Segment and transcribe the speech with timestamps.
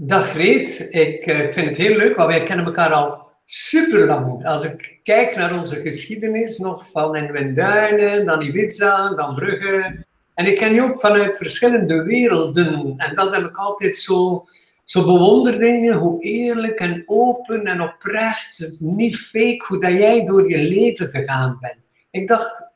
[0.00, 4.06] Dag Greet, ik, eh, ik vind het heel leuk, want wij kennen elkaar al super
[4.06, 4.46] lang.
[4.46, 10.04] Als ik kijk naar onze geschiedenis, nog van in Winduinen, dan Ibiza, dan Brugge.
[10.34, 12.94] En ik ken je ook vanuit verschillende werelden.
[12.96, 14.44] En dat heb ik altijd zo,
[14.84, 20.58] zo bewonderd hoe eerlijk en open en oprecht, niet fake, hoe dat jij door je
[20.58, 21.78] leven gegaan bent.
[22.10, 22.72] Ik dacht,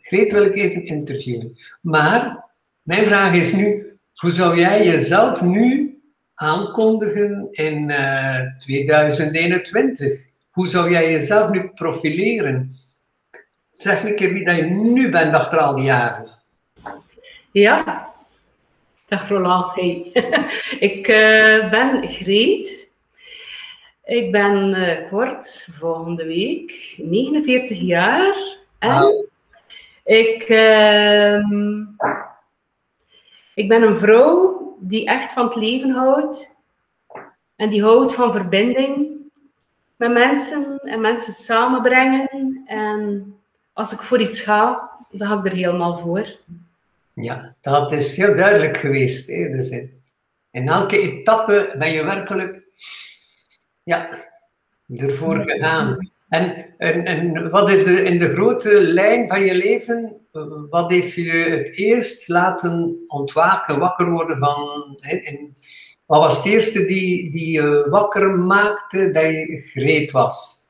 [0.00, 1.58] Greet wil ik even interviewen.
[1.80, 2.44] Maar
[2.82, 5.91] mijn vraag is nu, hoe zou jij jezelf nu
[6.42, 10.20] aankondigen in uh, 2021?
[10.50, 12.76] Hoe zou jij jezelf nu profileren?
[13.68, 16.26] Zeg een keer wie dat je nu bent achter al die jaren.
[17.52, 18.08] Ja,
[19.08, 19.74] dag Roland.
[19.74, 20.10] Hey.
[20.90, 22.90] ik uh, ben Greet.
[24.04, 28.34] Ik ben uh, kort volgende week 49 jaar.
[28.78, 29.26] En
[30.04, 31.36] ik, uh,
[33.54, 36.54] ik ben een vrouw die echt van het leven houdt.
[37.56, 39.10] En die houdt van verbinding
[39.96, 42.62] met mensen en mensen samenbrengen.
[42.66, 43.34] En
[43.72, 46.36] als ik voor iets ga, dan ga ik er helemaal voor.
[47.12, 49.28] Ja, dat is heel duidelijk geweest.
[49.28, 49.48] Hè?
[49.48, 49.70] Dus
[50.50, 52.62] in elke etappe ben je werkelijk
[53.82, 54.08] ja,
[54.96, 56.10] ervoor gegaan.
[56.28, 60.21] En, en, en wat is de, in de grote lijn van je leven,
[60.70, 64.98] wat heeft je het eerst laten ontwaken, wakker worden van...
[65.00, 65.52] En,
[66.06, 70.60] wat was het eerste die, die je wakker maakte dat je greet was?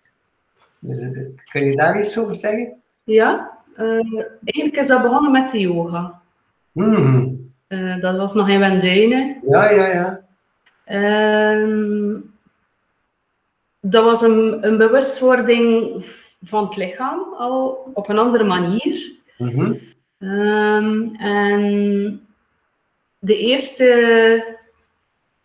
[0.78, 1.18] Dus,
[1.50, 2.82] kun je daar iets over zeggen?
[3.04, 6.20] Ja, uh, eigenlijk is dat begonnen met de yoga.
[6.72, 7.52] Mm.
[7.68, 9.40] Uh, dat was nog in Wenduinen.
[9.48, 10.20] Ja, ja, ja.
[10.86, 12.20] Uh,
[13.80, 15.94] dat was een, een bewustwording
[16.42, 19.20] van het lichaam al op een andere manier.
[19.42, 19.80] Mm -hmm.
[20.28, 22.26] um, en
[23.18, 24.58] de eerste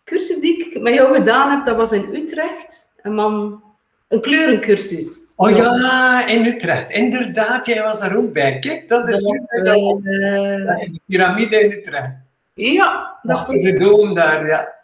[0.04, 2.92] cursus die ik met jou gedaan heb, dat was in Utrecht.
[3.02, 3.62] Een man,
[4.08, 5.32] een kleurencursus.
[5.36, 6.90] Oh ja, in Utrecht.
[6.90, 8.58] Inderdaad, jij was daar ook bij.
[8.58, 12.12] Kijk, dat is dat uh, de piramide in Utrecht.
[12.54, 14.76] Ja, dat was de doom daar, ja.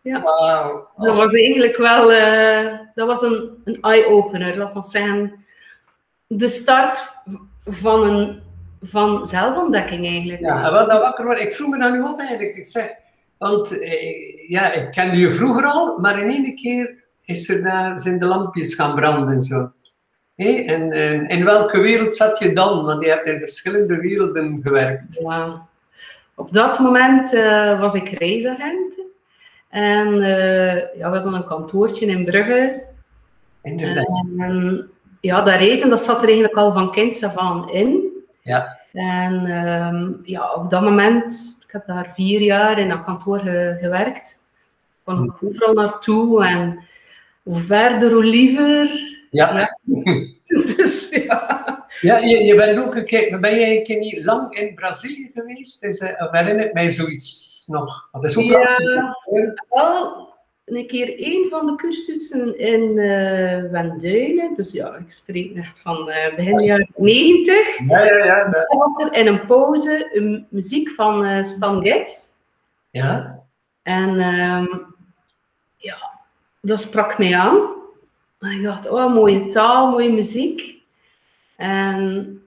[0.00, 0.20] Ja.
[0.96, 5.44] Dat was eigenlijk wel uh, dat was een, een eye-opener, laten we zeggen.
[6.26, 7.14] De start
[7.64, 8.42] van een
[8.82, 10.40] van zelfontdekking eigenlijk.
[10.40, 11.44] Ja, wel dat wakker worden.
[11.44, 12.56] Ik vroeg me dat nu op eigenlijk.
[12.56, 12.94] Ik zeg,
[13.38, 17.98] want eh, ja, ik kende je vroeger al, maar in één keer is er daar,
[17.98, 19.70] zijn de lampjes gaan branden en zo.
[20.34, 22.84] Hey, en, en in welke wereld zat je dan?
[22.84, 25.20] Want je hebt in verschillende werelden gewerkt.
[25.20, 25.66] Ja.
[26.34, 29.00] Op dat moment uh, was ik reisagent.
[29.68, 32.82] En uh, ja, we hadden een kantoortje in Brugge.
[33.62, 34.06] Inderdaad.
[34.38, 38.05] En, ja, dat reizen dat zat er eigenlijk al van kinds af aan in.
[38.46, 38.78] Ja.
[38.92, 43.76] En um, ja, op dat moment, ik heb daar vier jaar in dat kantoor ge
[43.80, 44.42] gewerkt.
[45.04, 46.84] Kon ik overal naartoe en
[47.42, 48.88] hoe verder, hoe liever.
[49.30, 49.58] Ja.
[49.58, 49.68] ja.
[50.76, 51.64] dus ja.
[52.00, 55.30] Ja, je, je bent ook een keer, ben jij een keer niet lang in Brazilië
[55.34, 55.84] geweest?
[55.84, 58.08] Is, uh, herinnert mij zoiets nog?
[58.12, 58.76] Dat is ook ja,
[59.68, 60.35] wel
[60.66, 64.54] een keer een van de cursussen in uh, Wenduinen.
[64.54, 67.78] Dus ja, ik spreek echt van uh, begin jaren 90.
[67.88, 68.66] Ja, ja, ja.
[68.68, 72.24] Was er in een pauze een muziek van uh, Stan Getz.
[72.90, 73.42] Ja.
[73.82, 74.94] En um,
[75.76, 75.96] ja,
[76.60, 77.74] dat sprak mij aan.
[78.38, 80.74] En ik dacht, oh, mooie taal, mooie muziek.
[81.56, 82.42] En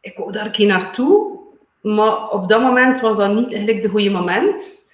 [0.00, 1.38] ik wou daar een keer naartoe.
[1.80, 4.85] Maar op dat moment was dat niet eigenlijk de goede moment.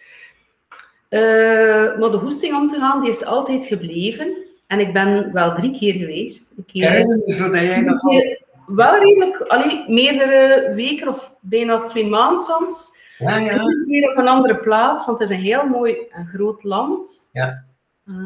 [1.13, 4.37] Uh, maar de hoesting om te gaan, die is altijd gebleven.
[4.67, 6.59] En ik ben wel drie keer geweest.
[6.59, 12.45] Een keer, Kijk, zodat jij nog keer, Wel redelijk, meerdere weken of bijna twee maanden
[12.45, 13.01] soms.
[13.19, 13.65] Ja, ja.
[13.87, 17.29] Keer op een andere plaats, want het is een heel mooi en groot land.
[17.33, 17.65] Ja.
[18.07, 18.17] Uh,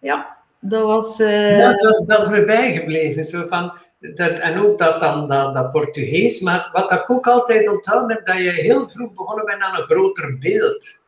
[0.00, 1.20] ja, dat was...
[1.20, 1.58] Uh...
[1.58, 3.24] Ja, dat, dat is me bijgebleven.
[3.24, 6.40] Zo van, dat, en ook dat, dan, dat, dat Portugees.
[6.40, 9.82] Maar wat ik ook altijd onthouden heb, dat je heel vroeg begonnen bent aan een
[9.82, 11.03] groter beeld.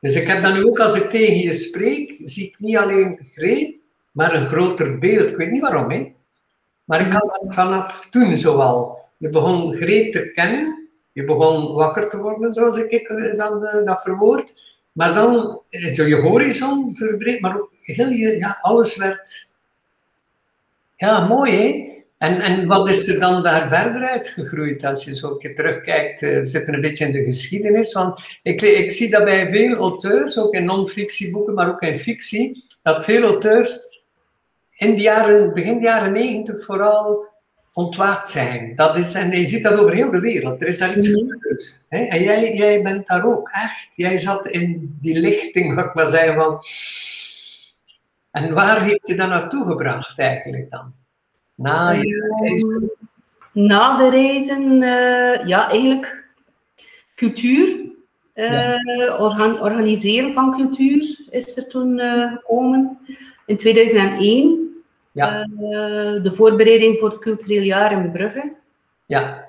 [0.00, 3.18] Dus ik heb dan nu ook, als ik tegen je spreek, zie ik niet alleen
[3.32, 3.80] Greet,
[4.12, 5.30] maar een groter beeld.
[5.30, 6.12] Ik weet niet waarom, hè.
[6.84, 8.98] Maar ik had dat vanaf toen zo al.
[9.16, 14.54] Je begon Greet te kennen, je begon wakker te worden, zoals ik dan dat verwoord.
[14.92, 19.54] Maar dan is je horizon verbreed, maar ook heel je, ja, alles werd...
[20.96, 21.95] Ja, mooi, hè.
[22.18, 26.20] En, en wat is er dan daar verder uitgegroeid als je zo een keer terugkijkt?
[26.20, 27.92] We zitten een beetje in de geschiedenis.
[27.92, 32.64] Want ik, ik zie dat bij veel auteurs, ook in non-fictieboeken, maar ook in fictie,
[32.82, 34.00] dat veel auteurs
[34.76, 37.24] in de jaren, begin de jaren negentig vooral
[37.72, 38.72] ontwaakt zijn.
[38.74, 40.60] Dat is, en je ziet dat over heel de wereld.
[40.60, 41.30] Er is daar iets Mhm.
[41.30, 41.82] gebeurd.
[41.88, 42.04] Hè?
[42.04, 43.96] En jij, jij bent daar ook, echt.
[43.96, 46.60] Jij zat in die lichting, mag ik maar zeggen, van...
[48.30, 50.94] En waar heeft je dat naartoe gebracht eigenlijk dan?
[51.56, 52.34] Na je?
[52.44, 52.84] Ehm,
[53.66, 56.28] Na de reizen, eh, ja, eigenlijk
[57.14, 57.84] cultuur.
[58.32, 62.98] eh, organ- organiseren van cultuur is er toen eh, gekomen.
[63.46, 64.64] In 2001,
[65.12, 65.44] Ja,
[66.22, 68.52] de voorbereiding voor het cultureel jaar in Brugge.
[69.06, 69.44] ja,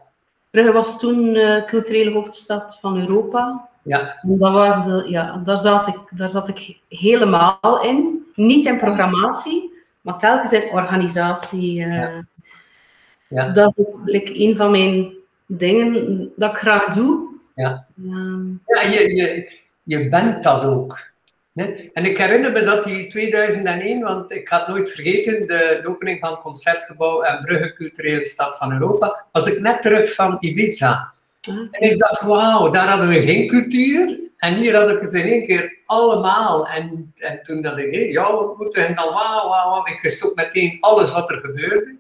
[0.49, 3.69] Brugge was toen culturele hoofdstad van Europa.
[3.83, 8.25] ja, En dat waren de, ja, daar, zat ik, daar zat ik helemaal in.
[8.35, 9.71] Niet in programmatie,
[10.07, 11.81] maar telkens in organisatie.
[11.83, 11.93] eh.
[11.93, 12.25] Ja.
[13.27, 13.49] Ja.
[13.49, 15.13] Dat is een van mijn
[15.45, 17.27] dingen dat ik graag doe.
[17.55, 17.85] Ja.
[18.05, 19.51] Ehm, ja je, je,
[19.83, 20.99] je bent dat ook.
[21.53, 21.63] Hè?
[21.93, 26.19] En ik herinner me dat die 2001, want ik het nooit vergeten, de, de opening
[26.19, 31.13] van het Concertgebouw en Brugge Culturele Stad van Europa, was ik net terug van Ibiza.
[31.41, 34.19] ah, En ik dacht, wauw, daar hadden we geen cultuur.
[34.37, 36.67] En hier had ik het in één keer allemaal.
[36.67, 39.85] En, en toen dacht ik, hé, ja, we moeten en dan wauw, wauw, wauw.
[39.85, 41.95] Ik wist ook meteen alles wat er gebeurde.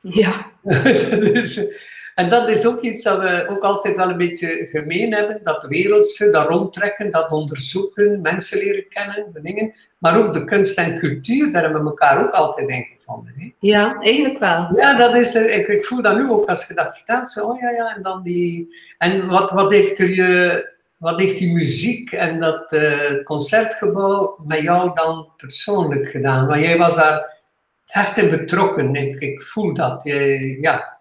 [0.00, 0.46] ja,
[1.32, 1.76] dus,
[2.18, 5.40] en dat is ook iets dat we ook altijd wel een beetje gemeen hebben.
[5.42, 9.72] Dat wereldse, dat rondtrekken, dat onderzoeken, mensen leren kennen, de dingen.
[9.98, 13.34] Maar ook de kunst en cultuur, daar hebben we elkaar ook altijd in gevonden.
[13.36, 13.52] Hè?
[13.58, 14.72] ja, eigenlijk wel.
[14.76, 17.28] Ja, dat is, eh, ik, ik voel dat nu ook als je dat vertelt.
[17.28, 18.76] Zo, oh ja, ja, en dan die...
[18.98, 24.60] En wat, wat, heeft, er je, wat heeft die muziek en dat eh, concertgebouw met
[24.60, 26.46] jou dan persoonlijk gedaan?
[26.46, 27.36] Want jij was daar
[27.86, 28.94] echt in betrokken.
[28.94, 30.04] Ik, ik voel dat.
[30.04, 30.98] Jij, ja.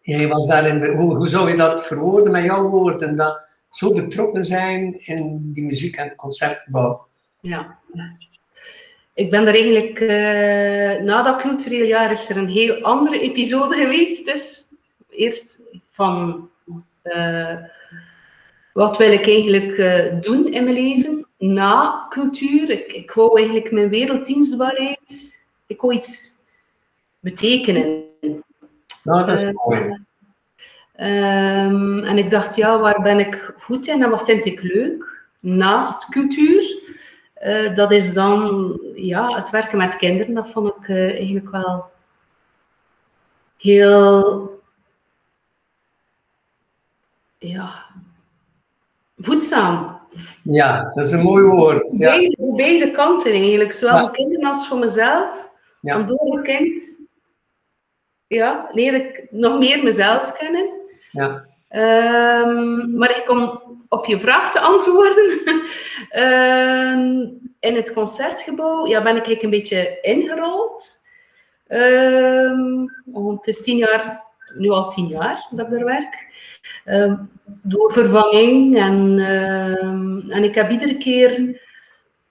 [0.00, 0.84] Jij was daarin...
[0.84, 3.16] Hoe, hoe zou je dat verwoorden met jouw woorden?
[3.16, 7.06] Dat zo betrokken zijn in die muziek en het concertgebouw.
[7.40, 7.78] Ja.
[9.14, 13.76] Ik ben er eigenlijk, eh, na dat cultureel jaar is er een heel andere episode
[13.76, 14.26] geweest.
[14.26, 14.62] Dus
[15.10, 15.60] eerst
[15.90, 16.48] van
[17.02, 17.56] eh,
[18.72, 22.70] wat wil ik eigenlijk eh, doen in mijn leven na cultuur.
[22.70, 26.30] Ik, ik wou eigenlijk mijn werelddienstbaarheid, ik wou iets
[27.20, 28.04] betekenen.
[29.02, 30.04] Nou, dat is Eh, mooi.
[30.92, 35.24] Ehm, en ik dacht, ja, waar ben ik goed in en wat vind ik leuk?
[35.40, 36.80] Naast cultuur.
[37.34, 40.34] Eh, dat is dan ja, het werken met kinderen.
[40.34, 41.90] Dat vond ik eigenlijk wel
[43.56, 44.60] heel
[47.38, 47.91] ja,
[49.22, 50.00] voedzaam.
[50.42, 51.94] Ja, dat is een mooi woord.
[51.98, 55.50] Ja, Beide, beide kanten eigenlijk, zowel voor kinderen als voor mezelf.
[55.80, 55.94] Ja.
[55.96, 57.00] Want door een kind
[58.26, 60.68] ja, leer ik nog meer mezelf kennen.
[61.10, 65.40] ja, Ehm, maar ik om op je vraag te antwoorden.
[66.08, 67.28] Ehm,
[67.60, 71.00] in het concertgebouw ja, ben ik eigenlijk een beetje ingerold.
[73.04, 74.22] Want het is tien jaar,
[74.56, 76.31] nu al tien jaar dat ik daar werk.
[76.84, 77.14] Ehm,
[77.62, 78.76] door vervanging.
[78.76, 81.60] En, ehm, en ik heb iedere keer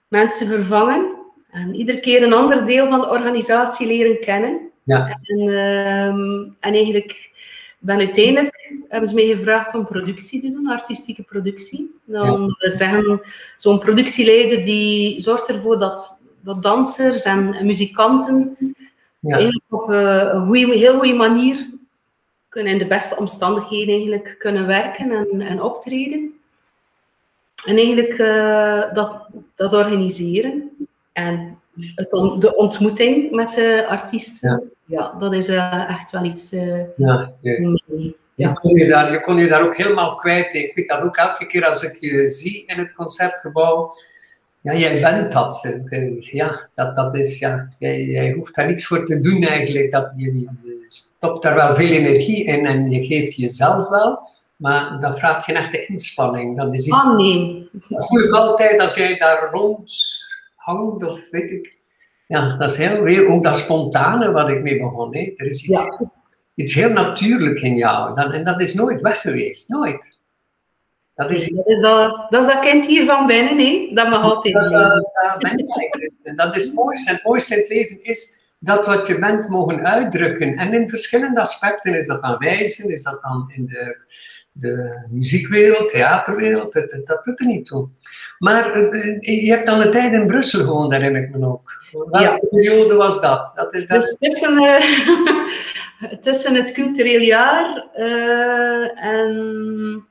[0.08, 1.20] mensen vervangen.
[1.50, 4.70] En iedere keer een ander deel van de organisatie leren kennen.
[4.84, 7.30] ja, En, ehm, en eigenlijk
[7.78, 11.94] ben uiteindelijk hebben ze mij gevraagd om productie te doen, artistieke productie.
[12.04, 13.20] Dan we zeggen,
[13.56, 18.56] zo'n productieleider die zorgt ervoor dat, dat dansers en, en muzikanten
[19.20, 19.34] ja.
[19.34, 21.70] eigenlijk op eh, een goeie, heel goede manier
[22.52, 26.32] kunnen in de beste omstandigheden eigenlijk kunnen werken en, en optreden.
[27.64, 30.70] En eigenlijk eh, dat, dat organiseren.
[31.12, 31.58] En
[31.94, 36.80] het on- de ontmoeting met de artiesten, ja, dat is eh, echt wel iets eh,
[36.96, 37.32] ja.
[37.40, 37.70] Mee.
[37.86, 38.52] je, Ja.
[38.52, 40.54] kon je, daar, je kon je daar ook helemaal kwijt.
[40.54, 43.94] Ik weet dat ook elke keer als ik je zie in het concertgebouw.
[44.60, 45.80] Ja, jij bent dat.
[46.20, 49.90] Ja, dat, dat is, ja, jij, jij hoeft daar niets voor te doen eigenlijk.
[49.90, 50.48] Dat, je
[50.92, 54.30] stopt daar wel veel energie in en je geeft jezelf wel.
[54.56, 56.56] Maar dat vraagt geen echte inspanning.
[56.56, 57.68] Dat is iets nee.
[57.88, 59.94] Dat voel ik altijd als jij daar rond
[60.54, 61.76] hangt, of weet ik.
[62.26, 65.16] Ja, dat is heel weer ook dat spontane wat ik mee begon.
[65.16, 65.32] Hè.
[65.36, 66.10] Er is iets, Ja.
[66.54, 68.14] iets heel natuurlijk in jou.
[68.14, 69.68] Dat, en dat is nooit weg geweest.
[69.68, 70.18] Nooit.
[71.14, 73.90] Dat is Dat is dat, dat is dat kind hier van binnen, hè?
[73.94, 74.72] dat mag altijd dat,
[76.36, 77.10] dat, is het mooiste.
[77.10, 80.56] En het mooiste in het leven is dat wat je bent mogen uitdrukken.
[80.56, 83.96] En in verschillende aspecten is dat dan wijzen, is dat dan in de,
[84.52, 87.88] de muziekwereld, theaterwereld, dat, dat, doet er niet toe.
[88.38, 91.70] Maar eh, je hebt dan een tijd in Brussel gewoond, herinner ik me ook.
[91.92, 92.38] Welke Ja.
[92.50, 93.52] periode was dat?
[93.54, 94.84] dat, Dus tussen, eh,
[96.26, 100.06] tussen het cultureel jaar eh, en,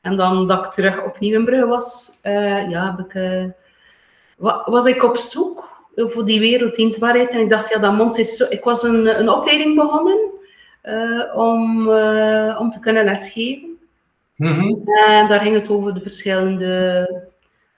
[0.00, 3.44] en dan dat ik terug opnieuw in Brugge was, eh, ja, heb ik, eh,
[4.64, 5.69] was ik op zoek
[6.08, 7.30] voor die werelddienstbaarheid.
[7.30, 8.50] En ik dacht, ja, dat Montessori...
[8.50, 10.18] Ik was een, een opleiding begonnen
[10.82, 13.78] eh, om, eh, om te kunnen lesgeven.
[14.36, 14.74] Mhm.
[15.08, 17.28] En daar ging het over de verschillende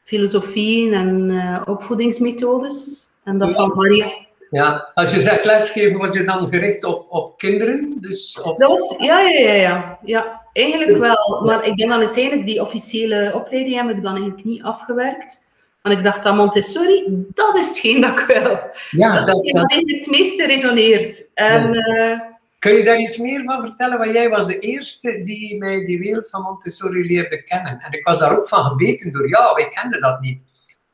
[0.04, 3.06] filosofieën en eh, opvoedingsmethodes.
[3.24, 3.54] En dat Ja.
[3.54, 4.12] van varia-
[4.50, 7.96] Ja, als je zegt lesgeven, word je dan gericht op, op kinderen?
[8.00, 8.58] Dus op...
[8.58, 10.40] Dat was, ja, ja, ja, ja, ja.
[10.52, 11.42] Eigenlijk wel.
[11.44, 15.41] Maar ik ben dan uiteindelijk die officiële opleiding heb ik dan eigenlijk niet afgewerkt.
[15.82, 18.58] Want ik dacht dat Montessori, dat is hetgeen dat ik wil.
[18.90, 21.30] Ja, dat is dat, het meeste resoneert.
[21.34, 22.20] En eh,
[22.58, 23.98] kun je daar iets meer van vertellen?
[23.98, 27.80] Want jij was de eerste die mij die wereld van Montessori leerde kennen.
[27.80, 30.44] En ik was daar ook van gebeten door jou, wij kenden dat niet.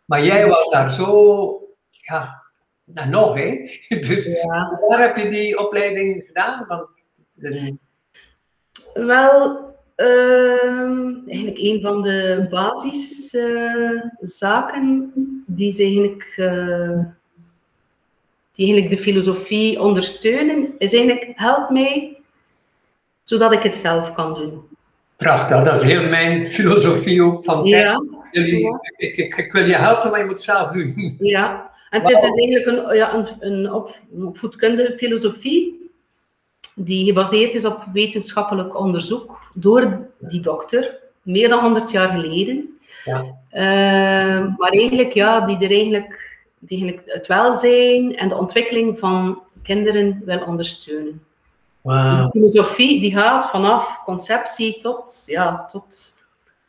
[0.05, 2.43] Maar jij was daar zo, ja,
[2.85, 3.71] nou nog hè.
[4.09, 4.79] Dus ja.
[4.89, 6.65] waar heb je die opleiding gedaan?
[6.69, 6.89] Want,
[7.41, 7.71] eh,
[8.95, 9.68] Wel,
[11.27, 13.83] eigenlijk een van de basiszaken
[15.47, 16.99] die ze eigenlijk, eh,
[18.55, 22.17] die eigenlijk de filosofie ondersteunen, is eigenlijk help mij
[23.23, 24.63] zodat ik het zelf kan doen.
[25.17, 29.77] prachtig, dat is heel mijn filosofie ook van Ja, jullie, ik, ik, ik wil je
[29.77, 31.17] helpen, maar je moet het zelf doen.
[31.19, 31.71] ja.
[31.91, 35.88] En het is dus eigenlijk een, ja, een, een, op, een opvoedkundige filosofie
[36.79, 42.79] die gebaseerd is op wetenschappelijk onderzoek door die dokter, meer dan 100 jaar geleden.
[43.05, 43.25] Ja.
[44.59, 50.23] Maar eigenlijk, ja, die er eigenlijk, die eigenlijk het welzijn en de ontwikkeling van kinderen
[50.25, 51.23] wil ondersteunen.
[51.81, 52.25] Wauw.
[52.25, 56.15] De filosofie die gaat vanaf conceptie tot, ja, tot,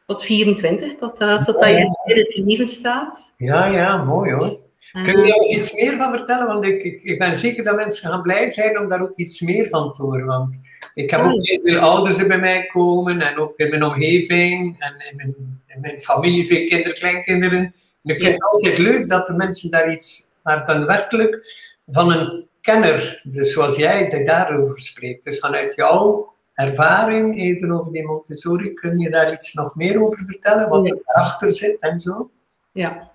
[0.06, 3.34] tot 24, tot, eh, tot dat je in het leven staat.
[3.38, 4.58] Ja, ja, mooi hoor.
[4.92, 6.48] Kun je daar iets meer van vertellen?
[6.48, 9.42] Want ik, ik, ik ben zeker dat mensen gaan blij zijn om daar ook iets
[9.42, 10.26] meer van te horen.
[10.26, 10.60] Want
[10.94, 14.76] ik heb ook heel veel ouders die bij mij komen en ook in mijn omgeving
[14.80, 15.36] en in mijn,
[15.68, 17.74] in mijn familie, veel kinderen, kleinkinderen.
[18.04, 21.48] En ik vind het altijd leuk dat de mensen daar iets, maar dan werkelijk
[21.88, 25.24] van een kenner, dus zoals jij, die daarover spreekt.
[25.24, 30.24] Dus vanuit jouw ervaring, even over die Montessori, kun je daar iets nog meer over
[30.26, 30.70] vertellen?
[30.70, 32.30] Wat er achter zit en zo?
[32.72, 33.12] Ja.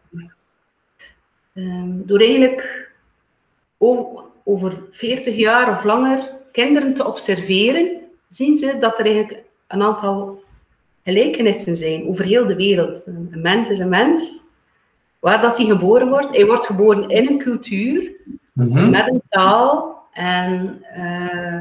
[1.54, 2.90] Ehm, door eigenlijk
[4.44, 10.42] over 40 jaar of langer kinderen te observeren, zien ze dat er eigenlijk een aantal
[11.04, 13.06] gelijkenissen zijn over heel de wereld.
[13.06, 14.42] Een een mens is een mens.
[15.18, 18.12] Waar dat hij geboren wordt, hij wordt geboren in een cultuur,
[18.52, 18.90] Mhm.
[18.90, 21.60] met een taal en, eh,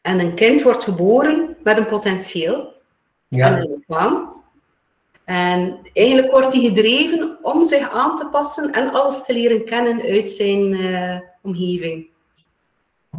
[0.00, 2.72] en een kind wordt geboren met een potentieel
[3.28, 3.46] Ja.
[3.46, 4.37] en een lichaam.
[5.28, 10.02] En eigenlijk wordt hij gedreven om zich aan te passen en alles te leren kennen
[10.02, 12.06] uit zijn eh, omgeving.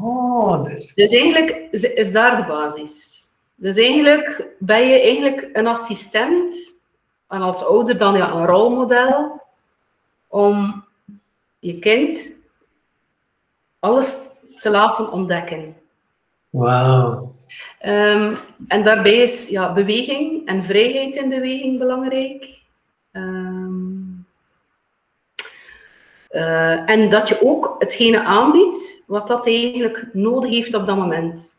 [0.01, 0.94] Oh, dus.
[0.94, 3.25] Dus eigenlijk is, is daar de basis.
[3.56, 6.56] Dus eigenlijk ben je eigenlijk een assistent
[7.28, 9.42] en als ouder dan ja, een rolmodel
[10.28, 10.86] om
[11.60, 12.36] je kind
[13.80, 15.75] alles te laten ontdekken.
[16.50, 17.36] Wauw.
[17.79, 18.36] Ehm,
[18.68, 22.58] en daarbij is ja, beweging en vrijheid in beweging belangrijk.
[23.12, 23.89] Ehm,
[26.29, 31.58] eh, en dat je ook hetgene aanbiedt wat dat eigenlijk nodig heeft op dat moment.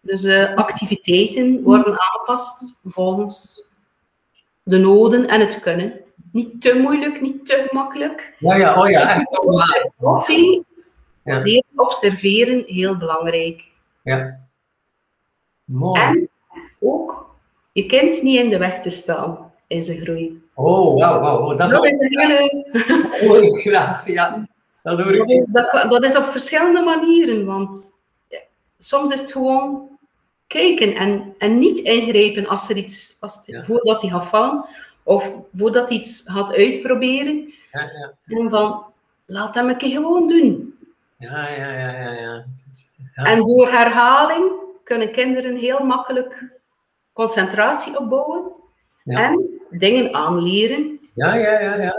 [0.00, 3.64] Dus eh, activiteiten worden aangepast volgens
[4.62, 6.00] de noden en het kunnen.
[6.32, 8.34] Niet te moeilijk, niet te makkelijk.
[8.38, 9.38] Ja, ja, oh ja, echt
[11.22, 11.42] Ja.
[11.74, 13.64] observeren, heel belangrijk.
[14.02, 14.45] Ja.
[15.66, 16.00] Mooi.
[16.00, 16.28] En
[16.80, 17.34] ook
[17.72, 20.42] je kind niet in de weg te staan in zijn groei.
[20.54, 21.54] Oh, wauw, wauw.
[21.56, 22.64] Dat, Dat is, een hele,
[23.26, 24.48] hoor ik graag, ja.
[24.82, 25.40] Dat hoor dat, ik.
[25.40, 27.92] is, dat, dat is op verschillende manieren, want
[28.78, 29.88] soms is het gewoon
[30.46, 33.64] kijken en, en niet ingrijpen als er iets, als Ja.
[33.64, 34.64] voordat hij gaat vallen
[35.02, 37.52] of voordat hij iets gaat uitproberen.
[37.72, 38.84] Ja, ja, En van,
[39.26, 40.74] laat hem een keer gewoon doen.
[41.18, 42.10] ja, ja, ja, ja.
[42.12, 42.44] ja.
[43.14, 43.24] Ja.
[43.24, 44.52] En door herhaling
[44.86, 46.58] kunnen kinderen heel makkelijk
[47.12, 48.52] concentratie opbouwen
[49.04, 49.22] Ja.
[49.22, 51.94] en dingen aanleren Ja, ja, ja, ja.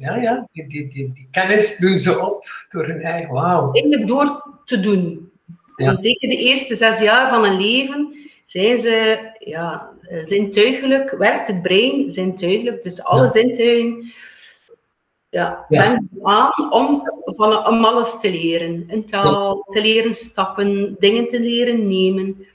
[0.00, 0.48] Ja, ja.
[0.52, 3.32] Die, die, die, die kennis doen ze op door hun eigen.
[3.34, 3.72] Wauw.
[3.72, 5.32] eigenlijk door te doen.
[5.76, 5.90] Ja.
[5.90, 9.90] En zeker de eerste zes jaar van een leven zijn ze ja,
[10.22, 13.28] zintuigelijk, werkt het brein zintuigelijk, dus alle Ja.
[13.28, 14.12] zintuigen
[15.28, 15.98] ja, Ja.
[16.22, 17.02] aan om,
[17.38, 18.84] van, om alles te leren.
[18.88, 22.46] Een taal, te leren stappen, dingen te leren nemen,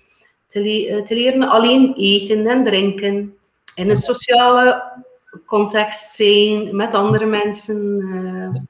[0.47, 3.35] te, le- eh, te leren alleen eten en drinken,
[3.75, 4.83] in een sociale
[5.45, 7.99] context zijn, met andere mensen.
[8.55, 8.61] eh,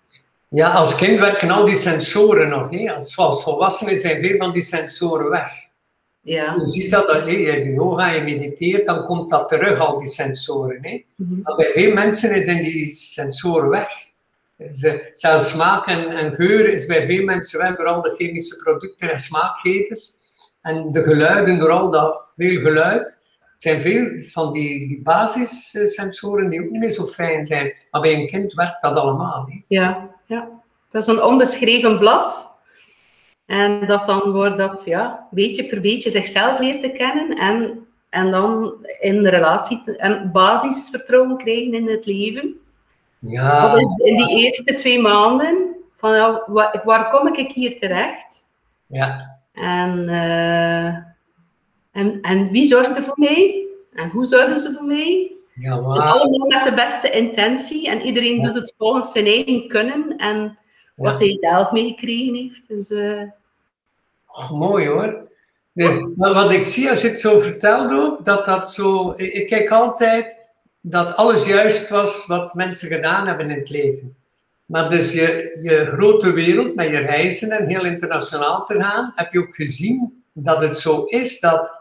[0.48, 2.70] Ja, als kind werken al die sensoren nog.
[2.72, 2.93] Hè.
[2.93, 5.48] Als, als volwassenen zijn veel van die sensoren weg.
[6.22, 6.55] ja.
[6.60, 7.17] Je ziet dat, hè.
[7.25, 10.77] je doet yoga, je mediteert, dan komt dat terug, al die sensoren.
[10.82, 11.03] Hè.
[11.15, 11.41] Mhm.
[11.41, 13.88] Maar bij veel mensen zijn die sensoren weg.
[14.72, 19.12] Ze, zelfs smaak en, en geur is bij veel mensen weg, vooral de chemische producten
[19.12, 20.22] en smaakgevers.
[20.62, 23.25] En de geluiden, door al dat veel geluid,
[23.57, 27.74] zijn veel van die, die basissensoren die ook niet meer zo fijn zijn.
[27.91, 29.45] Maar bij een kind werkt dat allemaal.
[29.50, 29.62] Hè?
[29.67, 30.50] Ja, ja,
[30.91, 32.51] dat is een onbeschreven blad.
[33.45, 38.31] En dat dan wordt dat ja, beetje per beetje zichzelf leert te kennen en, en
[38.31, 42.55] dan in de relatie te, en basisvertrouwen krijgen in het leven.
[43.27, 43.75] Ja.
[43.98, 48.44] in die eerste twee maanden, van ja, waar, waar kom ik hier terecht?
[48.88, 49.39] Ja.
[49.53, 50.86] En, uh,
[51.92, 53.65] en, en wie zorgt er voor mij?
[53.94, 55.32] En hoe zorgen ze voor mij?
[55.56, 56.00] Ja, wow.
[56.00, 60.58] allemaal met de beste intentie en iedereen doet het volgens zijn eigen kunnen en
[60.96, 62.68] wat hij zelf meegekregen heeft.
[62.68, 63.22] Dus, uh...
[64.27, 65.32] oh, mooi hoor.
[65.72, 69.13] Nee, maar wat ik zie als je het zo vertelt ook, dat dat zo...
[69.18, 70.38] Ik kijk altijd
[70.86, 74.16] dat alles juist was wat mensen gedaan hebben in het leven.
[74.66, 79.34] Maar dus je, je grote wereld, met je reizen en heel internationaal te gaan, heb
[79.34, 81.74] je ook gezien dat het zo is dat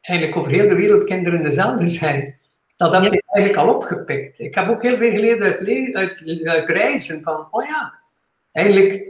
[0.00, 2.38] eigenlijk over heel de wereld kinderen dezelfde zijn.
[2.76, 4.40] Dat heb je eigenlijk al opgepikt.
[4.40, 7.22] Ik heb ook heel veel geleerd uit, uit, uit reizen.
[7.22, 7.94] Van, oh ja,
[8.52, 9.04] eigenlijk,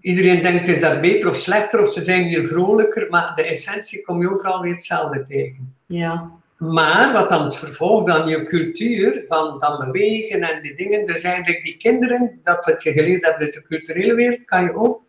[0.00, 4.04] iedereen denkt, is dat beter of slechter, of ze zijn hier vrolijker, maar de essentie
[4.04, 5.74] kom je overal weer hetzelfde tegen.
[5.86, 6.30] Ja.
[6.56, 11.22] Maar wat dan het vervolg, dan je cultuur, van dan bewegen en die dingen, dus
[11.22, 15.00] eigenlijk die kinderen, dat wat je geleerd hebt uit de culturele wereld, kan je ook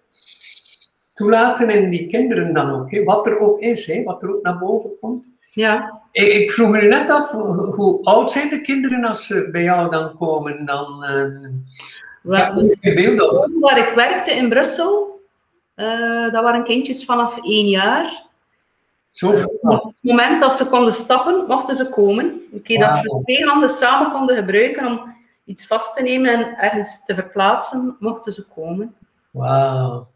[1.13, 4.43] toelaten in die kinderen dan ook, hè, wat er ook is, hè, wat er ook
[4.43, 5.35] naar boven komt.
[5.51, 6.01] Ja.
[6.11, 7.31] Ik, ik vroeg me net af,
[7.75, 10.65] hoe oud zijn de kinderen als ze bij jou dan komen?
[10.65, 11.49] Dan, uh,
[12.21, 15.21] Wel, ja, waar ik werkte in Brussel,
[15.75, 18.25] uh, dat waren kindjes vanaf één jaar.
[19.17, 19.29] Zo
[19.61, 22.41] op het moment dat ze konden stappen, mochten ze komen.
[22.53, 27.05] Okay, Dat ze twee handen samen konden gebruiken om iets vast te nemen en ergens
[27.05, 28.95] te verplaatsen, mochten ze komen.
[29.31, 30.07] Wauw.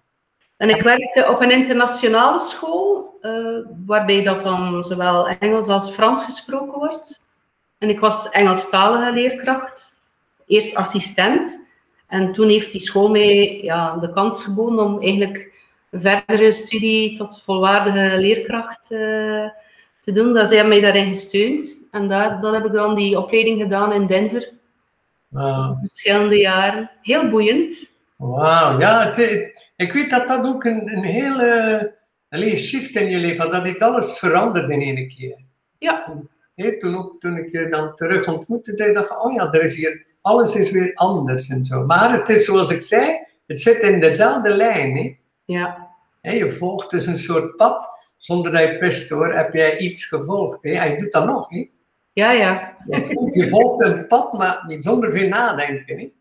[0.58, 6.24] En ik werkte op een internationale school, uh, waarbij dat dan zowel Engels als Frans
[6.24, 7.22] gesproken wordt.
[7.78, 9.96] En ik was Engelstalige leerkracht,
[10.46, 11.68] eerst assistent.
[12.08, 15.51] En toen heeft die school mij ja, de kans geboden om eigenlijk
[15.92, 19.50] verdere studie tot volwaardige leerkracht uh,
[20.00, 20.34] te doen.
[20.34, 21.88] Dat, zij hebben mij daarin gesteund.
[21.92, 24.50] En daar, dan heb ik dan die opleiding gedaan in Denver.
[25.28, 25.80] Wow.
[25.80, 26.92] Verschillende jaren.
[27.02, 27.90] Heel boeiend.
[28.16, 31.94] Wauw, ja, het, het, ik weet dat dat ook een, een hele
[32.30, 35.38] allez, shift in je leven Dat heeft alles veranderd in één keer.
[35.78, 36.14] Ja.
[36.56, 39.76] Hey, toen, ook, toen ik je dan terug ontmoette, dacht ik, oh ja, er is
[39.76, 41.86] hier, alles is weer anders en zo.
[41.86, 45.18] Maar het is zoals ik zei, het zit in dezelfde lijn.
[45.46, 45.81] Ja.
[46.22, 50.06] Je volgt dus een soort pad, zonder dat je het wist hoor, heb jij iets
[50.06, 50.64] gevolgd.
[50.64, 50.84] Hè?
[50.84, 51.50] je doet dat nog.
[51.50, 51.70] Hè?
[52.14, 52.76] Ja, ja.
[53.34, 55.98] Je volgt een pad, maar niet zonder veel nadenken.
[55.98, 56.12] Hè?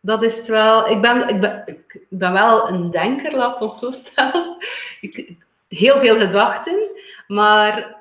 [0.00, 0.88] Dat is wel...
[0.88, 4.56] Ik ben, ik, ben, ik ben wel een denker, laat ons zo stellen.
[5.00, 5.36] Ik,
[5.68, 6.90] heel veel gedachten,
[7.26, 8.00] maar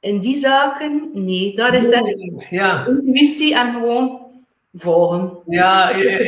[0.00, 1.56] in die zaken, nee.
[1.56, 2.86] Daar is echt ja.
[2.86, 4.20] intuïtie en gewoon
[4.74, 5.38] volgen.
[5.46, 6.26] Ja, zo, ja.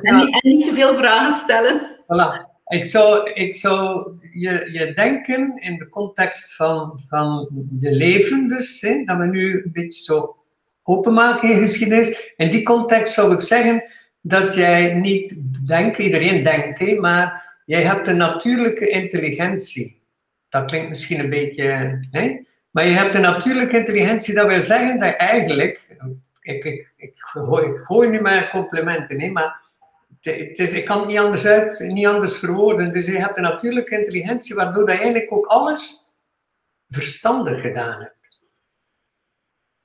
[0.00, 1.80] En, niet, en, niet, te veel vragen stellen.
[2.02, 2.47] Voilà.
[2.68, 8.80] Ik zou, ik zou je, je denken in de context van, van je leven, dus,
[9.04, 10.36] dat we nu een beetje zo
[10.82, 12.32] openmaken in geschiedenis.
[12.36, 13.84] In die context zou ik zeggen
[14.20, 20.00] dat jij niet denkt, iedereen denkt, hè, maar jij hebt een natuurlijke intelligentie.
[20.48, 21.62] Dat klinkt misschien een beetje.
[22.10, 22.40] Hè?
[22.70, 25.96] Maar je hebt een natuurlijke intelligentie, dat wil zeggen dat eigenlijk.
[26.40, 27.12] Ik, ik, ik
[27.84, 29.67] gooi nu maar complimenten, hè, maar
[30.20, 32.92] het is, ik kan het niet anders, uit, niet anders verwoorden.
[32.92, 36.08] Dus je hebt een natuurlijke intelligentie, waardoor je eigenlijk ook alles
[36.88, 38.16] verstandig gedaan hebt.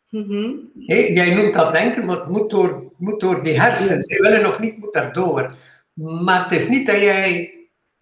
[0.09, 4.07] Mm jij noemt dat denken, maar het moet door, moet door die hersens.
[4.07, 5.55] Ze willen of niet, moet daardoor.
[5.93, 7.53] Maar het is niet dat jij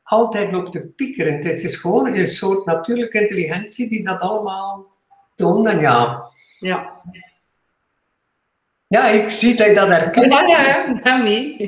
[0.03, 1.33] altijd loopt te piekeren.
[1.33, 4.87] Het is gewoon een soort natuurlijke intelligentie die dat allemaal
[5.35, 5.65] doet.
[5.65, 6.29] En ja.
[6.59, 6.90] Ja.
[8.91, 10.33] Ja, ik zie dat je dat herkent.
[10.33, 11.01] Ja, ja, ja.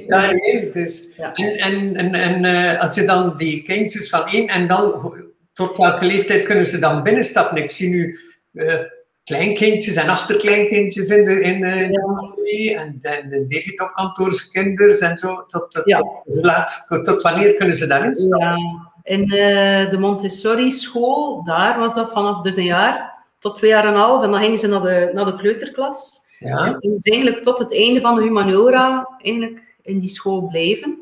[0.07, 1.13] Ja, nee, dus.
[1.17, 1.33] Ja.
[1.33, 5.13] En, en, en, en uh, als je dan die kindjes van één en dan
[5.53, 7.57] tot welke leeftijd kunnen ze dan binnenstappen?
[7.57, 8.19] Ik zie nu
[8.53, 8.75] uh,
[9.23, 12.01] kleinkindjes en achterkleinkindjes in de, in, uh, ja.
[12.01, 15.45] familie en, en de David op kantoorskinders en zo.
[15.45, 15.99] Tot, tot, ja.
[16.87, 18.47] tot, tot, wanneer kunnen ze daarin stappen?
[18.47, 18.91] Ja.
[19.03, 19.27] In
[19.89, 23.99] de Montessori school, daar was dat vanaf dus een jaar tot twee jaar en een
[23.99, 26.22] half en dan gingen ze naar de, naar de kleuterklas.
[26.43, 26.65] Ja.
[26.65, 30.97] En dus eigenlijk tot het einde van de humaniora eigenlijk in die school blijven.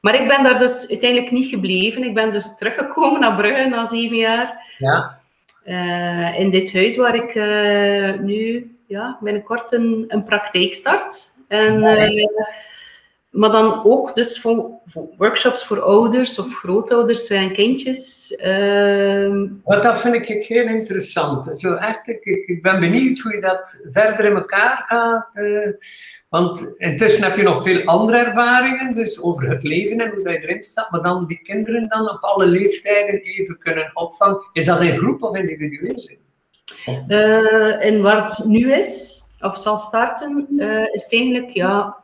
[0.00, 2.04] Maar ik ben daar dus uiteindelijk niet gebleven.
[2.04, 4.74] Ik ben dus teruggekomen naar Brugge na zeven jaar.
[4.78, 5.20] Ja.
[5.66, 11.30] Uh, in dit huis waar ik uh, nu ja, binnenkort een, een praktijk start.
[11.48, 12.26] En, eh,
[13.32, 18.32] maar dan ook dus voor, voor, workshops voor ouders of grootouders en kindjes.
[18.44, 21.58] Uh, dat vind ik heel interessant.
[21.58, 25.36] Zo echt, ik, ik ben benieuwd hoe je dat verder in elkaar gaat.
[25.36, 25.72] Uh,
[26.28, 30.32] want intussen heb je nog veel andere ervaringen, dus over het leven en hoe dat
[30.32, 34.48] je erin staat, maar dan die kinderen dan op alle leeftijden even kunnen opvangen.
[34.52, 36.10] Is dat in groep of individueel?
[37.08, 41.96] Uh, en waar het nu is, of zal starten, uh, is het eigenlijk ja,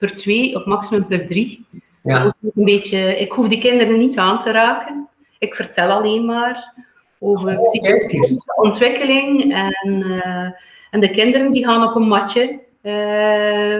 [0.00, 1.66] per twee of maximum per drie.
[2.02, 2.34] Ja.
[2.54, 5.08] Een beetje, ik hoef die kinderen niet aan te raken.
[5.38, 6.74] Ik vertel alleen maar
[7.18, 9.52] over oh, psychologische ontwikkeling.
[9.54, 10.48] En, uh,
[10.90, 12.58] en de kinderen die gaan op een matje.
[12.82, 13.78] Uh,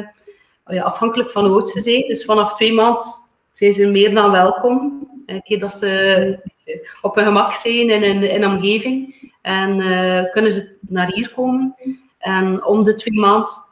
[0.66, 2.08] ja, afhankelijk van hoe oud ze zijn.
[2.08, 3.06] Dus vanaf twee maanden
[3.52, 5.08] zijn ze meer dan welkom.
[5.26, 6.50] Een keer dat ze
[7.02, 9.14] op hun gemak zijn in een, in een omgeving.
[9.42, 11.76] En uh, kunnen ze naar hier komen.
[12.18, 13.68] En om de twee maanden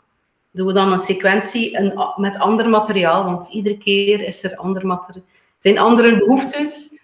[0.51, 1.79] doen we dan een sequentie
[2.17, 3.25] met ander materiaal.
[3.25, 5.25] Want iedere keer is er ander materiaal.
[5.59, 6.97] zijn andere behoeftes.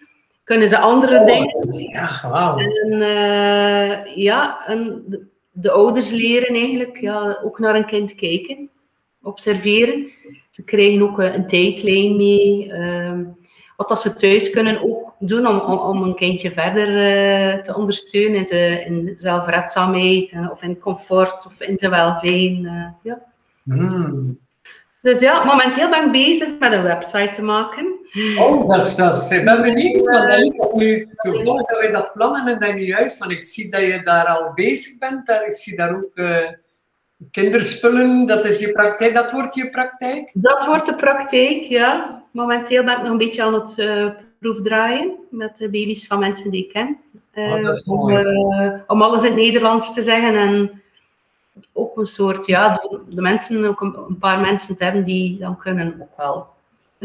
[0.43, 1.89] Kunnen ze andere oh, dingen.
[1.91, 2.59] Ja, wow.
[2.59, 8.69] En uh, ja, en de, de, ouders leren eigenlijk ja, ook naar een kind kijken.
[9.21, 10.11] Observeren.
[10.49, 12.67] Ze krijgen ook een tijdlijn mee.
[12.67, 13.19] Uh,
[13.77, 17.75] wat dat ze thuis kunnen ook doen om, om, om een kindje verder uh, te
[17.75, 22.61] ondersteunen in, zijn, in zelfredzaamheid uh, of in comfort of in zijn welzijn.
[23.03, 23.33] Ja.
[23.65, 24.39] Mm.
[25.01, 27.99] Dus ja, momenteel ben ik bezig met een website te maken.
[28.39, 30.11] Oh, dat is, dat is, ik ben benieuwd.
[30.11, 33.71] Want ik nu toevallig dat wij dat plannen en dat nu juist, want ik zie
[33.71, 35.25] dat je daar al bezig bent.
[35.25, 36.13] Daar, ik zie daar ook
[37.31, 40.31] kinderspullen, dat is je praktijk, dat wordt je praktijk?
[40.33, 42.23] Dat wordt de praktijk, ja.
[42.31, 44.07] Momenteel ben ik nog een beetje aan het uh,
[44.39, 46.97] proefdraaien met de baby's van mensen die ik ken.
[47.33, 50.81] Uh, om, uh, om, alles in het Nederlands te zeggen en
[51.73, 56.01] ook een soort, ja, de, mensen, ook een, paar mensen te hebben die dan kunnen
[56.01, 56.47] ook wel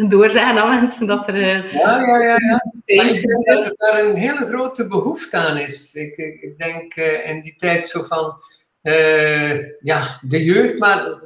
[0.08, 1.36] doorzeggen aan mensen dat er...
[1.74, 2.36] ja, ja, ja.
[2.38, 2.64] ja.
[2.84, 5.94] ik denk dat er daar een hele grote behoefte aan is.
[5.94, 8.34] Ik, ik, ik denk in die tijd zo van
[8.82, 11.22] uh, ja, de jeugd, maar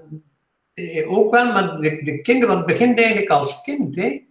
[0.75, 3.97] uh, ook wel, maar de, de kinderen, want het begint eigenlijk als kind.
[3.97, 4.23] Hè?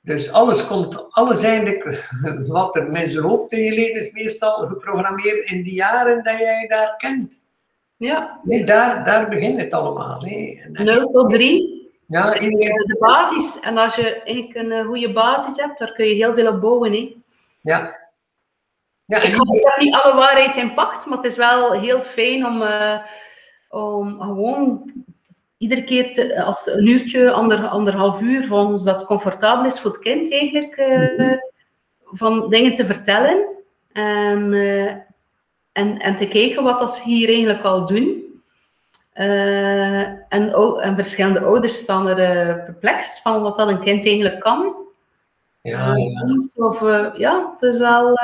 [0.00, 2.10] Dus alles komt, alles eigenlijk,
[2.46, 6.66] wat er mensen loopt in je leven, is meestal geprogrammeerd in die jaren dat jij
[6.68, 7.46] daar kent.
[7.98, 8.40] Ja.
[8.42, 10.22] Nee, daar, daar begint het allemaal.
[10.24, 10.58] Hè.
[10.72, 11.76] 0 tot 3.
[12.06, 12.84] Ja, iedereen...
[12.86, 13.60] De basis.
[13.60, 16.92] En als je een goede basis hebt, daar kun je heel veel op bouwen.
[16.92, 17.16] Hè.
[17.60, 17.98] Ja,
[19.08, 22.62] ja, ik heb niet alle waarheid in pacht, maar het is wel heel fijn om,
[22.62, 22.98] uh,
[23.68, 24.92] om gewoon
[25.58, 30.00] iedere keer, te, als een uurtje, ander, anderhalf uur, volgens dat comfortabel is voor het
[30.00, 31.32] kind eigenlijk, uh,
[32.02, 33.46] van dingen te vertellen.
[33.92, 34.92] En, uh,
[35.78, 38.22] en, en te kijken wat dat ze hier eigenlijk al doen.
[39.12, 44.74] en, en verschillende ouders staan er perplex van wat dat een kind eigenlijk kan.
[45.62, 46.36] Ja, ja.
[46.56, 46.80] Of,
[47.16, 48.18] ja het is wel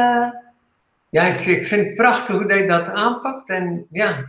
[1.15, 3.51] ja, ik, ik vind het prachtig hoe je dat aanpakt.
[3.51, 4.25] En ja,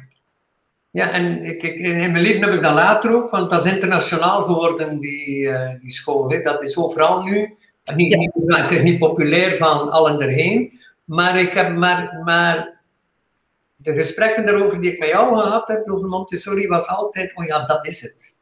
[0.92, 3.74] ja en ik, ik, in mijn leven heb ik dat later ook, want dat is
[3.74, 6.30] internationaal geworden, die, uh, die school.
[6.30, 6.42] Hè.
[6.42, 7.56] Dat is overal nu.
[7.96, 12.75] Niet, niet, het is niet populair van allen erheen, maar ik heb maar, maar
[13.86, 17.66] de gesprekken daarover die ik met jou gehad heb over Montessori was altijd, oh ja,
[17.66, 18.42] dat is het.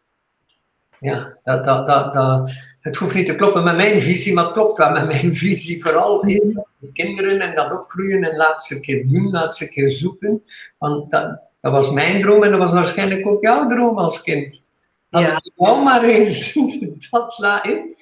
[0.99, 2.51] Ja, dat, dat, dat, dat,
[2.81, 5.83] het hoeft niet te kloppen met mijn visie, maar het klopt wel met mijn visie.
[5.83, 9.63] Vooral in de kinderen en dat opgroeien en laat ze een keer doen, laat ze
[9.63, 10.43] een keer zoeken.
[10.77, 14.61] Want dat, dat was mijn droom en dat was waarschijnlijk ook jouw droom als kind.
[15.09, 15.35] Dat ja.
[15.35, 16.53] is wel maar eens
[17.09, 17.95] dat laat in.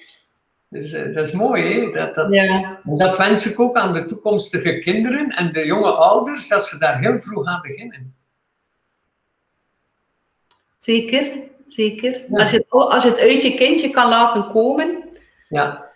[0.72, 1.90] Dus uh, dat is mooi, hè?
[1.90, 2.80] Dat, dat, ja.
[2.84, 6.98] dat wens ik ook aan de toekomstige kinderen en de jonge ouders, dat ze daar
[6.98, 8.14] heel vroeg aan beginnen.
[10.78, 11.30] Zeker,
[11.66, 12.24] zeker.
[12.30, 15.04] Als, je het, als je het uit je kindje kan laten komen,
[15.48, 15.90] ja,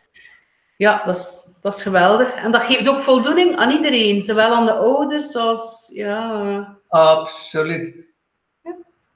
[0.76, 2.34] ja dat, is, dat is geweldig.
[2.34, 5.90] En dat geeft ook voldoening aan iedereen, zowel aan de ouders als.
[5.94, 6.76] Ja.
[6.88, 7.94] Absoluut.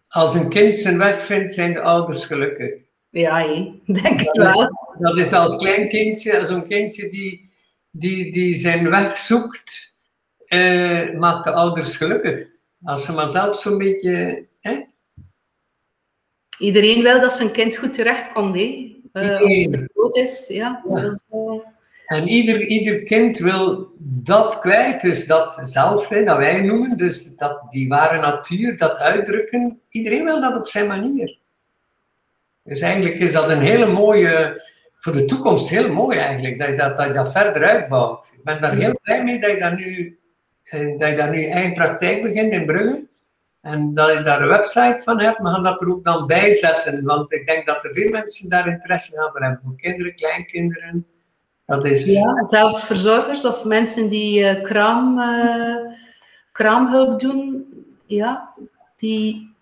[0.08, 2.80] Als een kind zijn weg vindt, zijn de ouders gelukkig.
[3.10, 3.80] Ja, hé.
[4.02, 4.70] denk ik wel.
[4.98, 7.50] dat is als klein kindje, een kindje die,
[7.90, 9.98] die, die zijn weg zoekt,
[10.46, 12.48] eh, maakt de ouders gelukkig.
[12.82, 14.46] Als ze maar zelf zo'n beetje.
[14.60, 14.80] Hè?
[16.58, 18.98] Iedereen wil dat zijn kind goed terechtkomt, hè?
[19.12, 20.84] Uh, als het groot is, ja.
[22.06, 27.36] En ieder, ieder kind wil dat kwijt, dus dat zelf, hè, dat wij noemen, dus
[27.36, 29.80] dat, die ware natuur, dat uitdrukken.
[29.88, 31.38] Iedereen wil dat op zijn manier.
[32.64, 34.62] Dus eigenlijk is dat een hele mooie,
[34.96, 38.34] voor de toekomst heel mooi eigenlijk, dat je dat, dat, dat verder uitbouwt.
[38.38, 40.18] Ik ben daar heel blij mee dat je daar nu,
[40.62, 43.08] eh, dat je daar nu eigen praktijk begint in Brugge.
[43.60, 46.52] En dat je daar een website van hebt, maar gaan dat er ook dan bij
[46.52, 47.04] zetten.
[47.04, 49.60] Want ik denk dat er veel mensen daar interesse aan hebben.
[49.64, 51.06] Voor kinderen, kleinkinderen.
[51.66, 52.12] Dat is...
[52.12, 55.76] Ja, zelfs verzorgers of mensen die uh, kraam, uh,
[56.52, 57.66] kraamhulp doen.
[58.06, 58.54] Ja,
[58.96, 59.54] die...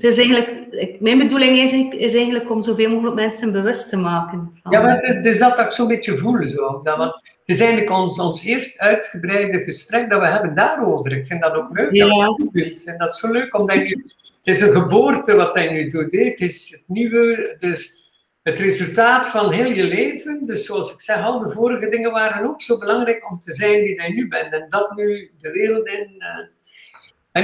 [0.00, 4.60] Het is eigenlijk, mijn bedoeling is, is eigenlijk om zoveel mogelijk mensen bewust te maken.
[4.62, 4.72] Van...
[4.72, 6.48] Ja, maar het is dat dat ik zo'n beetje voel.
[6.48, 6.80] Zo.
[6.82, 11.12] Dat, want het is eigenlijk ons, ons eerst uitgebreide gesprek dat we hebben daarover.
[11.12, 11.92] Ik vind dat ook leuk.
[11.92, 12.06] Ja.
[12.06, 14.02] Dat ik vind dat zo leuk, omdat je,
[14.36, 16.12] het is een geboorte wat hij nu doet.
[16.12, 16.24] Hè.
[16.24, 18.10] Het is het nieuwe, dus
[18.42, 20.44] het resultaat van heel je leven.
[20.44, 23.82] Dus zoals ik zeg, al de vorige dingen waren ook zo belangrijk om te zijn
[23.82, 24.52] wie hij nu bent.
[24.52, 26.14] En dat nu de wereld in...
[26.18, 26.58] Uh,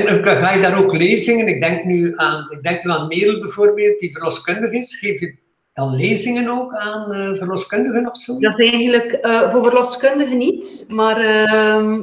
[0.05, 1.49] en ga je daar ook lezingen.
[1.49, 4.99] Ik denk nu aan, ik denk nu aan Merel bijvoorbeeld, die verloskundig is.
[4.99, 5.35] Geef je
[5.73, 8.39] dan lezingen ook aan uh, verloskundigen of zo?
[8.39, 10.85] Dat is eigenlijk uh, voor verloskundigen niet.
[10.89, 11.99] Maar uh,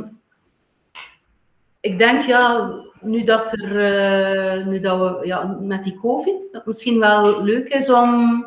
[1.80, 6.52] ik denk ja, nu dat, er, uh, nu dat we ja, met die COVID, dat
[6.52, 8.44] het misschien wel leuk is om,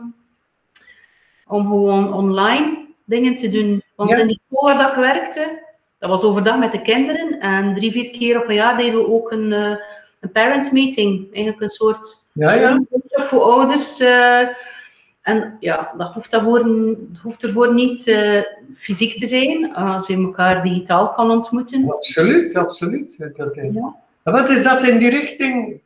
[1.46, 3.82] om gewoon online dingen te doen.
[3.96, 5.65] Want in die school waar ik werkte,
[5.98, 7.40] dat was overdag met de kinderen.
[7.40, 9.76] En drie, vier keer op een jaar deden we ook een, uh,
[10.20, 11.24] een parent meeting.
[11.32, 12.82] Eigenlijk een soort ja, ja.
[13.10, 14.00] voor ouders.
[14.00, 14.48] Uh,
[15.22, 16.66] en ja, dat hoeft, daarvoor,
[17.22, 18.42] hoeft ervoor niet uh,
[18.74, 21.92] fysiek te zijn, als je elkaar digitaal kan ontmoeten.
[21.92, 23.30] Absoluut, absoluut.
[23.36, 23.94] Dat, ja.
[24.22, 25.80] Wat is dat in die richting?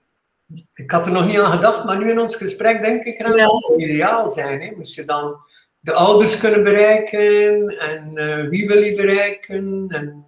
[0.75, 3.62] Ik had er nog niet aan gedacht, maar nu in ons gesprek denk ik dat
[3.62, 4.61] zou ideaal zijn.
[4.61, 4.73] Hè?
[4.77, 5.37] Moest je dan
[5.81, 9.87] de ouders kunnen bereiken en uh, wie wil je bereiken.
[9.88, 10.25] En,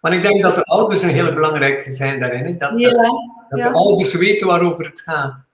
[0.00, 2.44] want ik denk dat de ouders een hele belangrijke zijn daarin.
[2.44, 2.54] Hè?
[2.56, 3.68] Dat, ja, dat ja.
[3.68, 5.46] de ouders weten waarover het gaat.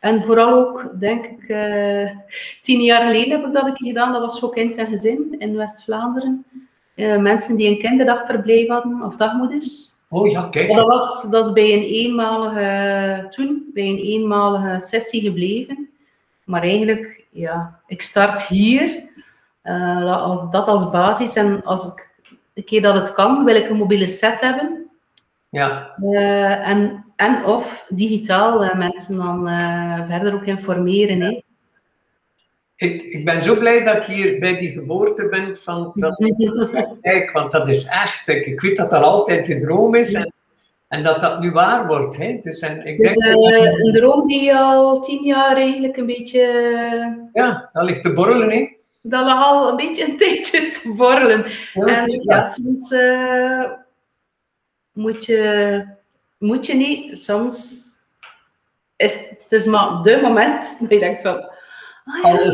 [0.00, 2.10] En vooral ook, denk ik, uh,
[2.60, 4.12] tien jaar geleden heb ik dat een keer gedaan.
[4.12, 6.44] Dat was voor kind en gezin in West-Vlaanderen.
[6.96, 9.98] Uh, mensen die een kinderdagverblijf hadden, of dagmoeders.
[10.08, 10.72] Oh ja, kijk.
[10.72, 15.79] Dat was, dat is bij een eenmalige, toen, bij een eenmalige sessie gebleven.
[16.50, 19.02] Maar eigenlijk, ja, ik start hier,
[19.64, 21.36] uh, als, dat als basis.
[21.36, 22.08] En als ik,
[22.54, 24.90] een keer dat het kan, wil ik een mobiele set hebben.
[25.48, 25.94] Ja.
[26.02, 29.46] Uh, en, en of digitaal uh, mensen dan
[30.08, 31.20] verder ook informeren.
[31.20, 31.42] Hè.
[32.76, 36.16] Ik, ik, ben zo blij dat ik hier bij die geboorte ben van, van
[37.00, 40.12] kijk, want dat is echt, ik, ik weet dat dat altijd je droom is.
[40.12, 40.32] En
[40.90, 42.16] en dat dat nu waar wordt.
[42.16, 42.38] Hè?
[42.40, 46.40] Dus, en ik dus denk uh, een droom die al tien jaar eigenlijk een beetje...
[47.32, 48.50] Ja, dat ligt te borrelen.
[48.50, 48.68] Hè?
[49.02, 51.46] Dat lag al een beetje een tijdje te borrelen.
[51.74, 53.70] Ja, en ja, soms uh,
[54.92, 55.84] moet, je,
[56.38, 57.86] moet je niet, soms
[58.96, 61.48] is het is maar de moment dat je denkt van...
[62.04, 62.50] Ah, ja,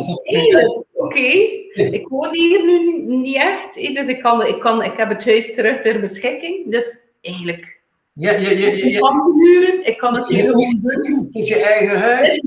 [0.92, 1.70] Oké, okay.
[1.74, 5.54] ik woon hier nu niet echt, dus ik, kan, ik, kan, ik heb het huis
[5.54, 6.70] terug ter beschikking.
[6.70, 7.75] Dus eigenlijk
[8.18, 8.68] ja, ja, ja.
[8.68, 9.12] ja, ja.
[9.34, 9.86] huren.
[9.86, 11.24] Ik kan het hier ook doen.
[11.24, 12.44] Het is je eigen huis.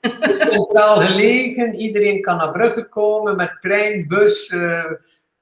[0.00, 1.74] Het is centraal gelegen.
[1.74, 4.84] Iedereen kan naar Brugge komen met trein, bus, uh,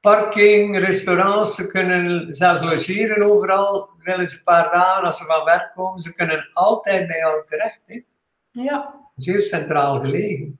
[0.01, 1.55] parking, restaurants.
[1.55, 3.89] Ze kunnen zelfs logeren overal.
[4.03, 6.01] Willen ze een paar dagen als ze van werk komen.
[6.01, 7.81] Ze kunnen altijd bij jou terecht.
[7.87, 8.03] Hè?
[8.51, 8.95] Ja.
[9.17, 10.59] Zeer centraal gelegen.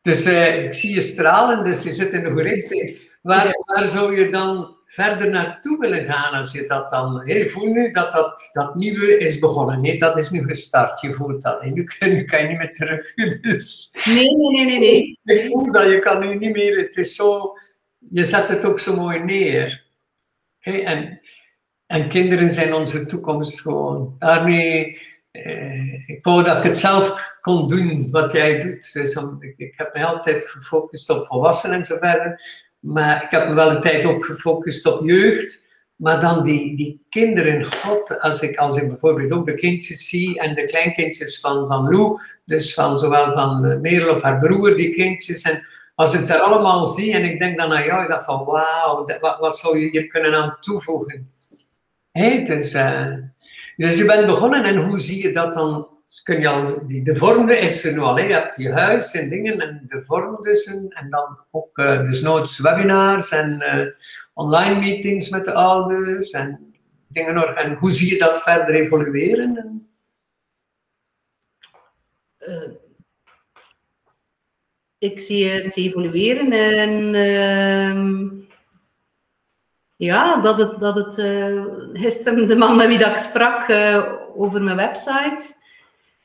[0.00, 3.10] Dus uh, ik zie je stralen, dus je zit in de richting.
[3.22, 7.22] Waar, waar zou je dan verder naartoe willen gaan als je dat dan...
[7.24, 9.80] Je voelt nu dat dat, dat nieuwe is begonnen.
[9.80, 11.00] Nee, dat is nu gestart.
[11.00, 11.64] Je voelt dat.
[11.64, 13.14] Nu, nu kan je niet meer terug.
[13.40, 15.90] Dus, nee, nee, nee, nee, Ik voel dat.
[15.90, 16.78] Je kan nu niet meer...
[16.78, 17.56] Het is zo...
[17.98, 19.84] Je zet het ook zo mooi neer.
[20.60, 21.20] En,
[21.86, 24.14] en kinderen zijn onze toekomst gewoon.
[24.18, 25.00] Daarmee...
[25.30, 28.92] Eh, ik wou dat ik het zelf kon doen wat jij doet.
[28.92, 32.61] Dus ik, ik heb me altijd gefocust op volwassenen en zo verder.
[32.82, 35.64] Maar ik heb me wel een tijd ook gefocust op jeugd.
[35.96, 40.38] Maar dan die, die kinderen, god, als ik, als ik bijvoorbeeld ook de kindjes zie
[40.38, 44.90] en de kleinkindjes van, van Lou, dus van zowel van Merel of haar broer, die
[44.90, 45.42] kindjes.
[45.42, 48.44] En als ik ze allemaal zie en ik denk dan aan jou, ik dacht van
[48.44, 51.30] wauw, wat, wat zou je hier kunnen aan toevoegen?
[52.10, 53.14] Hey, dus, uh,
[53.76, 57.04] dus je bent begonnen en hoe zie je dat dan dus kun je al, die,
[57.04, 58.18] de vorm is er nu al.
[58.18, 60.66] Je hebt je huis en dingen en de vorm dus.
[60.66, 63.86] En dan ook uh, dus noods webinars en uh,
[64.32, 66.74] online meetings met de ouders en
[67.08, 67.44] dingen nog.
[67.44, 69.86] En hoe zie je dat verder evolueren?
[72.38, 72.70] Uh,
[74.98, 78.28] ik zie het evolueren en ehm,
[79.96, 81.14] ja, dat het, dat het
[81.92, 83.70] gisteren de man met wie ik sprak
[84.36, 85.60] over mijn website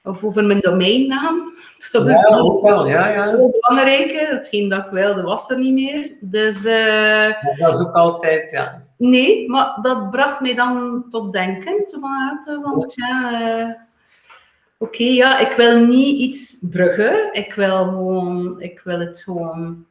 [0.08, 1.56] of over mijn domeinnaam.
[1.92, 3.30] Dat ja, is ook wel, ja, ja.
[3.30, 4.12] heel belangrijk.
[4.30, 6.12] Hetgeen dat ik wilde was er niet meer.
[6.20, 8.82] Dus, uh, dat is ook altijd, ja.
[8.98, 11.86] Nee, maar dat bracht mij dan tot denken.
[12.02, 13.70] Ah, want ja, eh,
[14.78, 17.30] oké, ja, ik wil niet iets bruggen.
[17.34, 19.86] Ik wil gewoon, ik wil het gewoon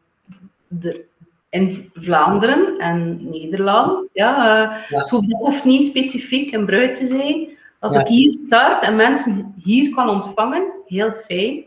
[0.68, 1.04] de,
[1.50, 4.10] in Vlaanderen en Nederland.
[4.12, 7.55] Ja, uh, Het, hoeft, niet specifiek in Brugge te zijn.
[7.86, 11.64] Als ik hier start en mensen hier kan ontvangen, heel fijn.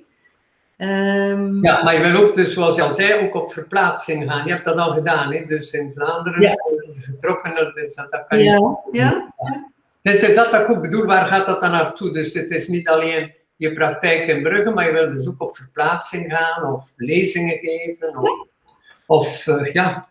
[0.77, 4.45] Um, ja, maar je wil ook, dus, zoals je al zei, ook op verplaatsing gaan.
[4.45, 5.45] Je hebt dat al gedaan, hè?
[5.45, 6.55] dus in Vlaanderen, ja.
[6.91, 9.33] vertrokken, dus dat, dat kan je ja, ja.
[10.01, 12.13] Dus is dat ook bedoel, waar gaat dat dan naartoe?
[12.13, 15.55] Dus het is niet alleen je praktijk in Brugge, maar je wil dus ook op
[15.55, 18.47] verplaatsing gaan of lezingen geven of,
[19.05, 20.09] of uh, ja,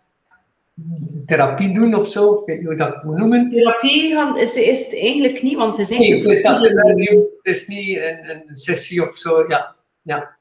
[1.26, 3.50] therapie doen of zo, ik weet niet hoe dat moet noemen.
[3.50, 6.22] Therapie is, is het eigenlijk niet, want het is eigenlijk...
[6.22, 9.76] Nee, het is, het is, het is niet een, een, sessie of zo, ja.
[10.02, 10.36] ja.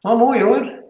[0.00, 0.82] Oh, mooi hoor.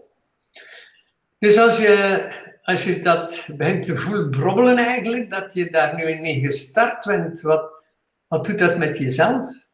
[1.39, 2.27] Dus als je,
[2.63, 7.41] als je dat begint te voelen brobbelen eigenlijk, dat je daar nu in gestart bent,
[7.41, 7.71] wat,
[8.27, 9.67] wat doet dat met jezelf?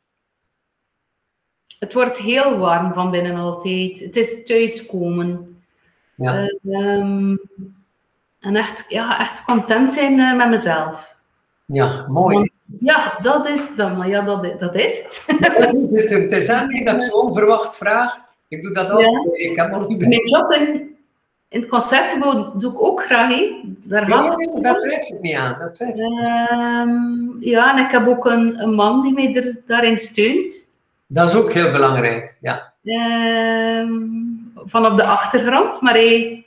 [1.79, 4.01] Het wordt heel warm van binnen altijd.
[4.01, 5.63] Het is thuiskomen.
[6.17, 6.51] Ja.
[6.63, 7.37] Uh,
[8.45, 11.15] en echt, ja, echt content zijn uh, met mezelf.
[11.65, 12.35] Ja, mooi.
[12.35, 15.25] Want, ja, dat is dan, maar ja, dat, dat is het.
[16.11, 18.17] het is eigenlijk dat ik zo onverwacht vraag.
[18.49, 19.01] Ik doe dat ook.
[19.01, 19.21] Ja.
[19.33, 19.99] Ik heb nog niet...
[19.99, 20.97] Mijn job in,
[21.49, 23.29] in het concertgebouw doe ik ook graag.
[23.29, 23.61] He.
[23.65, 25.57] Daar gaat nee, dat twijfel ik niet aan.
[25.59, 30.73] Dat um, ja, en ik heb ook een, een man die mij er, daarin steunt.
[31.07, 32.73] Dat is ook heel belangrijk, ja.
[32.83, 36.44] Um, van op de achtergrond, maar hij,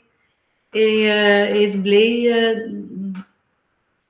[0.69, 2.71] hij, uh, hij is blij uh,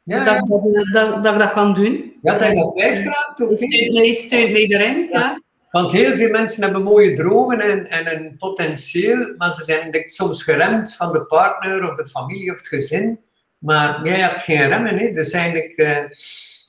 [0.03, 0.41] ja, dat, ja.
[0.41, 2.13] Dat, dat, dat, ik dat kan doen.
[2.21, 2.73] Ja, dat je dat?
[2.75, 5.41] Hij steunt, hij steunt mij erin, ja.
[5.71, 10.43] Want heel veel mensen hebben mooie dromen en, en een potentieel, maar ze zijn soms
[10.43, 13.19] geremd van de partner of de familie of het gezin.
[13.57, 15.11] Maar jij hebt geen remmen, hè?
[15.11, 16.09] dus eigenlijk, uh,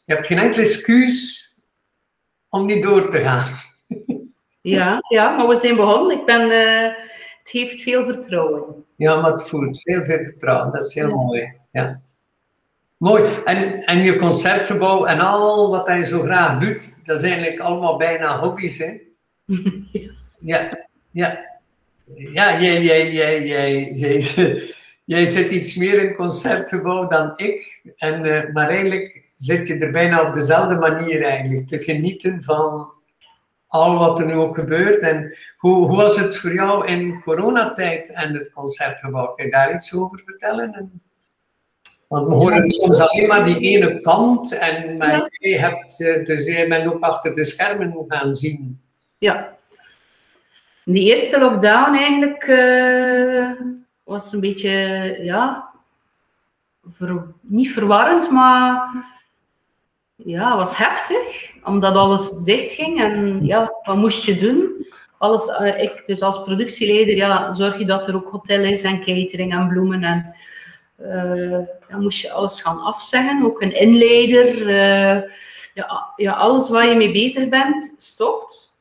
[0.05, 1.47] je hebt geen enkele excuus
[2.49, 3.45] om niet door te gaan.
[4.61, 6.19] Ja, ja maar we zijn begonnen.
[6.19, 6.93] Ik ben, uh,
[7.49, 8.85] het heeft veel vertrouwen.
[8.97, 10.73] Ja, maar het voelt veel, veel vertrouwen.
[10.73, 11.53] Dat is heel mooi.
[11.73, 12.01] Ja.
[12.97, 13.25] Mooi.
[13.45, 17.97] En, en je concertgebouw en al wat je zo graag doet, dat is eigenlijk allemaal
[17.97, 19.01] bijna hobby's, hè?
[20.53, 21.47] ja, ja.
[22.15, 24.23] Ja, jij, jij, jij, jij, jij,
[25.05, 27.83] jij zit iets meer in concertgebouw dan ik.
[27.97, 31.67] En, uh, maar eigenlijk zit je er bijna op dezelfde manier eigenlijk.
[31.67, 32.93] Te genieten van
[33.69, 35.03] al wat er nu ook gebeurt.
[35.03, 39.33] En hoe, hoe was het voor jou in coronatijd en het concertgebouw?
[39.33, 41.01] Kun je daar iets over vertellen?
[42.09, 46.47] Want we horen soms alleen maar die ene kant en maar je hebt, eh, dus
[46.47, 48.81] je bent ook achter de schermen gaan zien.
[49.19, 49.57] Ja.
[50.85, 53.53] De eerste lockdown eigenlijk uh,
[54.05, 54.71] was een beetje,
[55.23, 55.69] ja,
[56.91, 58.91] ver, niet verwarrend, maar
[60.17, 64.87] ja, was heftig, omdat alles dicht ging en ja, wat moest je doen?
[65.19, 68.99] Alles, uh, ik dus als productieleider, ja, zorg je dat er ook hotel is en
[68.99, 70.35] catering en bloemen en
[71.01, 74.61] uh, dan moest je alles gaan afzeggen, ook een inleider.
[74.61, 75.23] Uh,
[75.75, 78.73] ja, ja, alles waar je mee bezig bent, stopt.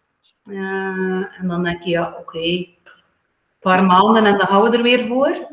[0.45, 2.75] En dan denk je, ja, oké, een
[3.59, 5.47] paar maanden en dan gaan we er weer voor.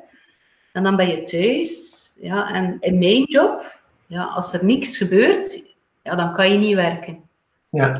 [0.72, 2.02] En dan ben je thuis.
[2.20, 5.63] Ja, en in mijn job, ja, als er niks gebeurt,
[6.04, 7.22] ja, dan kan je niet werken.
[7.68, 7.92] Ja.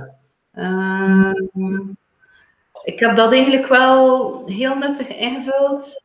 [2.85, 6.03] ik heb dat eigenlijk wel heel nuttig ingevuld.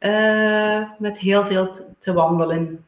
[0.00, 2.84] Uh, met heel veel te wandelen.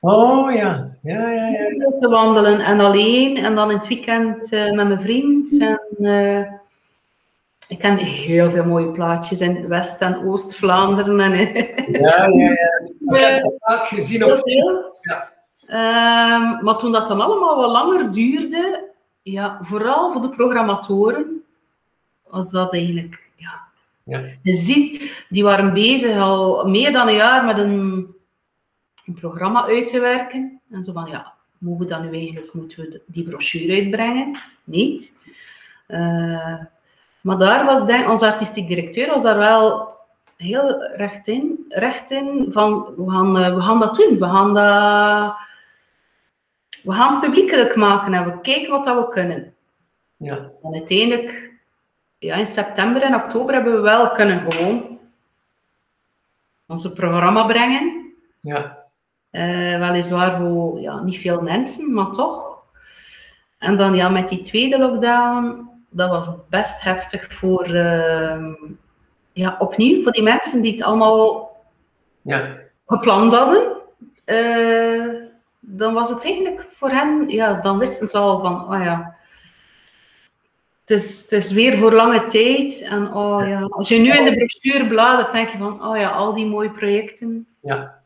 [0.00, 1.48] Oh ja, ja, ja.
[1.48, 1.58] ja.
[1.58, 5.60] Heel veel te wandelen en alleen en dan in het weekend uh, met mijn vriend.
[5.60, 6.40] En, uh,
[7.68, 11.20] ik ken heel veel mooie plaatjes in West- en Oost-Vlaanderen.
[11.20, 11.32] En,
[11.92, 13.14] ja, ja, ja.
[13.14, 14.96] Ik heb het vaak gezien op veel.
[15.00, 15.30] Ja.
[15.68, 18.88] Uh, maar toen dat dan allemaal wat langer duurde,
[19.22, 21.44] ja, vooral voor de programmatoren,
[22.26, 23.30] was dat eigenlijk
[24.10, 24.30] ja.
[24.42, 28.06] Je ziet, die waren bezig al meer dan een jaar met een,
[29.06, 30.60] een programma uit te werken.
[30.70, 34.38] En zo van, ja, mogen we dan nu eigenlijk, moeten we die brochure uitbrengen?
[34.64, 35.18] Niet.
[35.88, 36.56] Uh,
[37.20, 39.88] maar daar was, denk, onze artistiek directeur was daar wel
[40.36, 44.18] heel recht in, recht in van, we gaan, uh, we gaan dat doen.
[44.18, 45.34] We gaan, dat,
[46.82, 49.54] we gaan het publiekelijk maken en we kijken wat dat we kunnen.
[50.16, 50.50] Ja.
[50.62, 51.50] En uiteindelijk
[52.18, 54.98] ja, in september en oktober hebben we wel kunnen gewoon
[56.66, 58.12] onze programma brengen.
[58.40, 58.78] Ja.
[59.32, 62.58] Uh, weliswaar voor ja, niet veel mensen, maar toch.
[63.58, 68.54] En dan ja, met die tweede lockdown, dat was best heftig voor, uh,
[69.32, 71.50] ja, opnieuw, voor die mensen die het allemaal
[72.22, 72.56] ja.
[72.86, 73.72] gepland hadden.
[74.24, 75.28] eh,
[75.76, 79.16] dan was het eigenlijk voor hen, ja, dan wisten ze al van, oh ja,
[80.80, 82.82] het is, het is weer voor lange tijd.
[82.82, 86.10] En oh ja, als je nu in de brochure bladert, denk je van, oh ja,
[86.10, 87.46] al die mooie projecten.
[87.60, 87.98] Ja.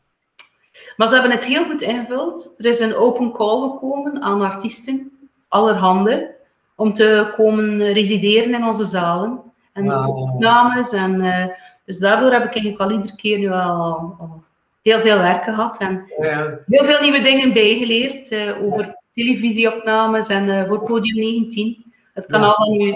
[0.97, 2.53] Maar ze hebben het heel goed ingevuld.
[2.57, 5.11] Er is een open call gekomen aan artiesten,
[5.47, 6.35] allerhande,
[6.75, 9.41] om te komen resideren in onze zalen.
[9.73, 10.07] En Wauw.
[10.07, 10.91] opnames.
[10.91, 11.47] En, eh,
[11.85, 14.43] dus daardoor heb ik eigenlijk al iedere keer nu al, al
[14.91, 15.77] heel veel werk gehad.
[15.79, 16.59] En Ja.
[16.67, 21.93] heel veel nieuwe dingen bijgeleerd eh, over televisieopnames en eh, voor Podium 19.
[22.13, 22.93] Het kanaal dat nu...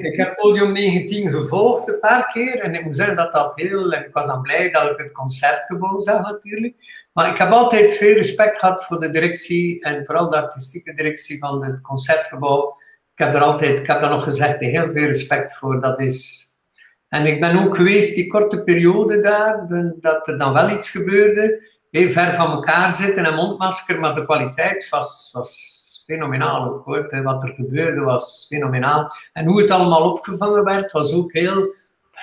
[0.00, 3.92] Ik, heb Podium 19 gevolgd een paar keer en ik moet zeggen dat dat heel...
[3.92, 6.74] Ik was dan blij dat ik het concertgebouw zag natuurlijk.
[7.12, 11.38] Maar ik heb altijd veel respect gehad voor de directie en vooral de artistieke directie
[11.38, 12.76] van het concertgebouw.
[13.14, 15.80] Ik heb er altijd, ik heb daar nog gezegd, heel veel respect voor.
[15.80, 16.50] Dat is...
[17.12, 19.66] En ik ben ook geweest die korte periode daar,
[20.00, 21.62] dat er dan wel iets gebeurde.
[21.90, 27.22] Heel ver van elkaar zitten en mondmasker, maar de kwaliteit was, was fenomenaal ook hoor.
[27.22, 29.10] Wat er gebeurde was fenomenaal.
[29.32, 31.74] En hoe het allemaal opgevangen werd, was ook heel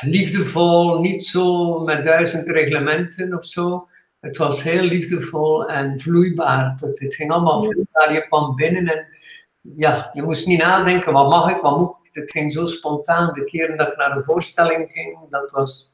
[0.02, 1.00] liefdevol.
[1.00, 3.88] Niet zo met duizend reglementen of zo.
[4.20, 6.76] Het was heel liefdevol en vloeibaar.
[6.82, 8.14] Het, het ging allemaal vloeibaar.
[8.14, 9.06] Je kwam binnen en
[9.76, 11.99] ja, je moest niet nadenken, wat mag ik, wat moet ik.
[12.16, 13.34] Het ging zo spontaan.
[13.34, 15.94] De keren dat ik naar een voorstelling ging, dat was...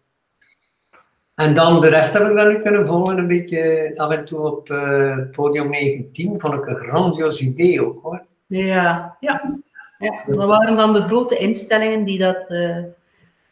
[1.36, 4.40] En dan de rest heb ik dan nu kunnen volgen, een beetje af en toe
[4.40, 6.40] op eh, podium 19.
[6.40, 8.26] Vond ik een grandioos idee ook hoor.
[8.46, 9.60] Ja, ja.
[10.00, 10.24] ja.
[10.28, 12.78] Dat waren dan de grote instellingen die dat, eh,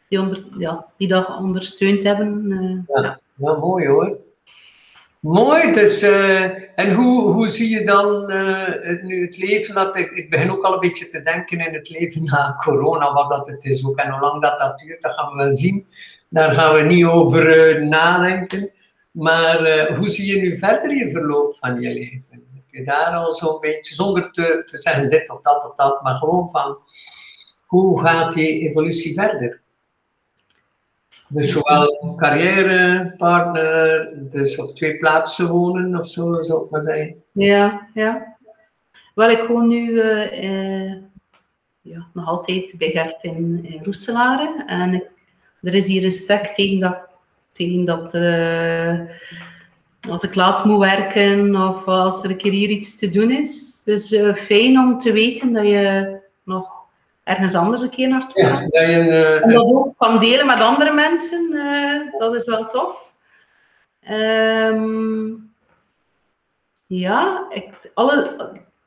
[0.08, 2.52] die onder, ja, die dat ondersteund hebben.
[2.88, 3.20] eh, Ja.
[3.34, 4.18] Wel mooi hoor.
[5.24, 9.74] Mooi, dus, eh, en hoe, hoe zie je dan eh, nu het leven?
[9.74, 13.12] Dat ik, ik begin ook al een beetje te denken in het leven na corona,
[13.12, 15.56] wat dat het is ook en hoe lang dat, dat duurt, dat gaan we wel
[15.56, 15.86] zien.
[16.28, 18.70] Daar gaan we niet over eh, nadenken.
[19.10, 22.42] Maar hoe zie je nu verder je verloop van je leven?
[22.54, 26.02] Heb je daar al zo'n beetje, zonder te, te zeggen dit of dat of dat,
[26.02, 26.78] maar gewoon van
[27.66, 29.62] hoe gaat die evolutie verder?
[31.28, 37.22] Dus zowel carrière, partner, dus op twee plaatsen wonen of zo, zou ik maar zeggen.
[37.32, 38.36] Ja, ja.
[39.14, 40.92] Wel, ik woon nu eh, eh,
[41.80, 44.66] ja, nog altijd bij Gert in, in.
[44.66, 45.02] En
[45.62, 46.98] er is hier een stek tegen dat,
[47.52, 49.00] tegen dat eh,
[50.10, 53.82] als ik laat moet werken of als er een keer hier iets te doen is.
[53.84, 56.73] Dus fijn om te weten dat je nog
[57.24, 60.92] ergens anders een keer naartoe Ja, een, eh, En dat ook kan delen met andere
[60.92, 63.12] mensen, eh, dat is wel tof.
[64.00, 65.26] Ehm,
[66.86, 68.36] ja, ik, alle,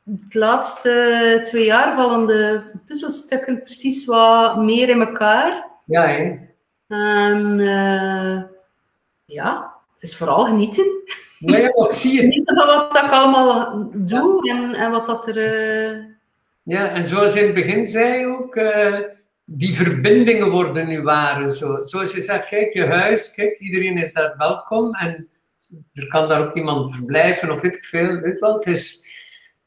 [0.02, 5.66] de laatste twee jaar vallen de puzzelstukken precies wat meer in elkaar.
[5.84, 6.46] ja, hè.
[6.88, 8.42] En eh,
[9.24, 10.84] ja, het is vooral genieten.
[11.38, 12.20] Ja, ja, maar ik zie het.
[12.20, 16.17] Genieten van wat ik allemaal doe en, en wat dat er...
[16.68, 18.98] Ja, en zoals in het begin zei ook, eh,
[19.44, 21.48] die verbindingen worden nu waar.
[21.48, 21.84] Zo.
[21.84, 25.28] Zoals je zegt, kijk, je huis, kijk, iedereen is daar welkom en
[25.92, 28.54] er kan daar ook iemand verblijven of weet ik veel, weet wel.
[28.54, 29.08] Het is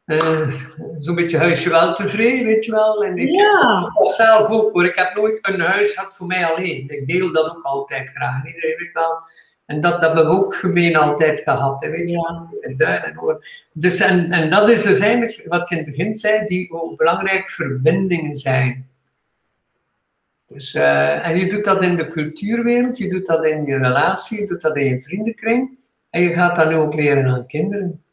[0.06, 0.52] eh,
[0.98, 3.04] zo'n beetje huisje wel tevreden, weet je wel.
[3.04, 6.46] En ik ja, heb zelf ook hoor, ik heb nooit een huis gehad voor mij
[6.46, 6.90] alleen.
[6.90, 9.24] Ik deel dat ook altijd graag, iedereen weet wel.
[9.72, 13.04] En dat, dat hebben we ook gemeen altijd gehad, hè, weet je ja, in Duin
[13.04, 13.46] en Oor.
[13.74, 16.98] Dus en, en dat is dus eigenlijk wat je in het begin zei, die ook
[16.98, 18.90] belangrijk verbindingen zijn.
[20.48, 24.42] Dus, eh, en je doet dat in de cultuurwereld, je doet dat in je relatie,
[24.42, 25.78] je doet dat in je vriendenkring.
[26.10, 28.04] En je gaat dat nu ook leren aan kinderen.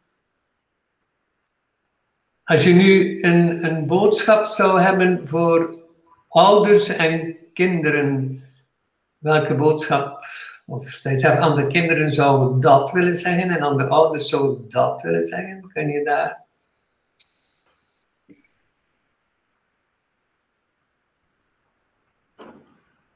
[2.45, 5.79] Als je nu een, een boodschap zou hebben voor
[6.29, 8.43] ouders en kinderen,
[9.19, 10.25] welke boodschap,
[10.69, 14.29] of zij zeggen aan de kinderen zou ik dat willen zeggen en aan de ouders
[14.29, 16.47] zou ik dat willen zeggen, kun je daar?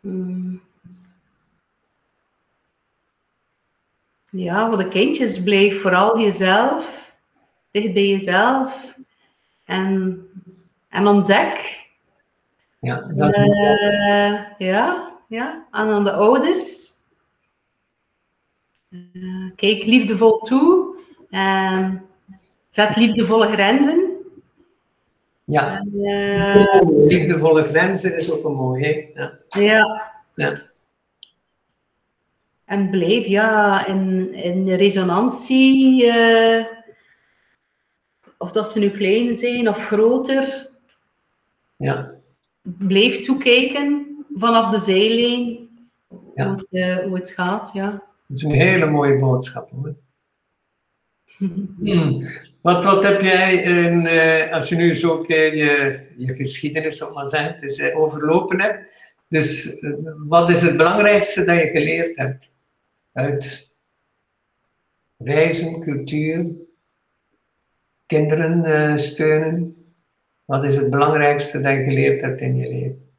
[0.00, 0.62] Mm.
[4.30, 7.12] Ja, voor de kindjes blijf vooral jezelf,
[7.70, 8.96] dicht bij jezelf
[9.64, 10.22] en,
[10.88, 11.80] en ontdek.
[12.80, 16.90] Ja, dat is Eh, ja, ja, en aan de ouders.
[18.92, 20.96] Eh, kijk liefdevol toe
[21.30, 22.06] en
[22.68, 24.10] zet liefdevolle grenzen.
[25.44, 29.10] ja, eh, liefdevolle grenzen is ook een mooi?
[29.14, 29.38] Ja.
[29.48, 30.10] ja.
[30.34, 30.62] Ja.
[32.64, 36.66] En blijf ja, in, in resonantie, eh,
[38.38, 40.68] of dat ze nu klein zijn of groter,
[41.76, 42.14] ja.
[42.62, 45.68] blijf toekijken vanaf de zijlijn
[46.34, 46.46] Ja.
[46.48, 47.70] hoe, het, hoe het gaat.
[47.72, 48.02] Ja.
[48.32, 49.70] Dat is een hele mooie boodschap.
[51.78, 52.26] Hmm.
[52.60, 57.16] Wat, wat heb jij, in, eh, als je nu zo keer je, je geschiedenis, op
[57.16, 58.86] eh, overlopen hebt,
[59.28, 59.90] dus eh,
[60.28, 62.52] wat is het belangrijkste dat je geleerd hebt
[63.12, 63.74] uit
[65.18, 66.46] reizen, cultuur,
[68.06, 69.76] kinderen steunen?
[70.44, 73.11] Wat is het belangrijkste dat je geleerd hebt in je leven?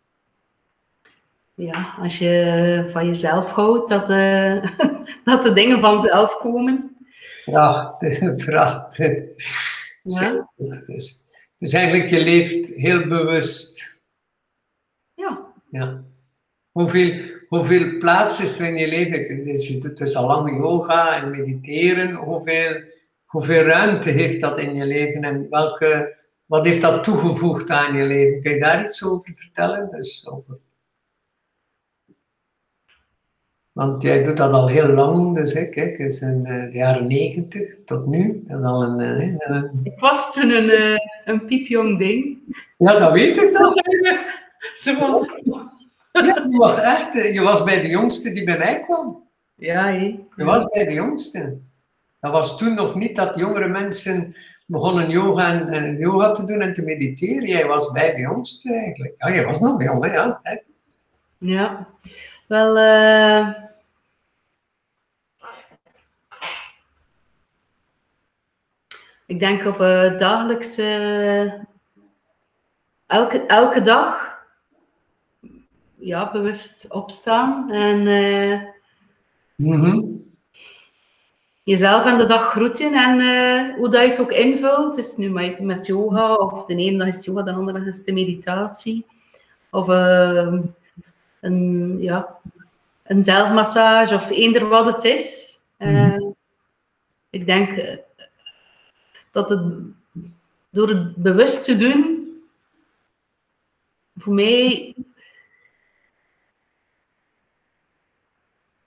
[1.55, 4.61] Ja, als je van jezelf houdt, dat de,
[5.23, 6.97] dat de dingen vanzelf komen.
[7.45, 9.23] Prachtig, prachtig.
[10.03, 10.49] Ja.
[10.85, 11.23] Dus,
[11.57, 14.01] dus eigenlijk, je leeft heel bewust.
[15.13, 15.53] Ja.
[15.71, 16.03] Ja.
[16.71, 19.45] Hoeveel, hoeveel plaats is er in je leven?
[19.45, 22.15] Dus je doet dus al lang yoga en mediteren.
[22.15, 22.81] Hoeveel,
[23.25, 28.03] hoeveel ruimte heeft dat in je leven en welke, wat heeft dat toegevoegd aan je
[28.03, 28.41] leven?
[28.41, 29.91] Kun je daar iets over vertellen?
[29.91, 30.57] Dus over...
[33.73, 37.07] Want jij doet dat al heel lang, dus hè, kijk, is in eh, de jaren
[37.07, 38.43] negentig tot nu.
[38.47, 42.37] Dat is al een, eh, een- Ik was toen een, eh, een piepjong ding.
[42.77, 43.73] Ja, dat weet ik van,
[46.11, 49.23] Ja, je was echt, eh, je was bij de jongste die bij mij kwam.
[49.55, 49.87] ja.
[49.87, 51.57] Je was bij de jongste.
[52.19, 56.61] Dat was toen nog niet dat jongere mensen begonnen yoga en, en yoga te doen
[56.61, 57.47] en te mediteren.
[57.47, 59.13] Jij was bij de jongste eigenlijk.
[59.17, 60.13] Ja, jij was nog jong, hè?
[60.13, 60.41] Ja.
[61.37, 61.87] Ja,
[62.47, 62.77] wel.
[62.77, 63.49] eh,
[69.33, 71.65] ik denk op een dagelijkse.
[73.07, 74.31] elke, elke dag.
[75.95, 78.61] Ja, bewust opstaan en eh,
[79.55, 80.01] Mhm.
[81.63, 84.95] jezelf aan de dag groeten en eh, hoe dat je het ook invult.
[84.95, 88.03] Dus nu met, met yoga, of de ene dag is yoga, de andere dag is
[88.03, 89.05] de meditatie.
[89.71, 90.53] Of eh,
[91.41, 92.37] een, ja,
[93.03, 95.55] een zelfmassage, of eender wat het is.
[95.77, 96.17] Eh,
[97.29, 97.97] Ik denk
[99.33, 99.61] dat het
[100.69, 102.27] door het bewust te doen,
[104.15, 104.95] voor mij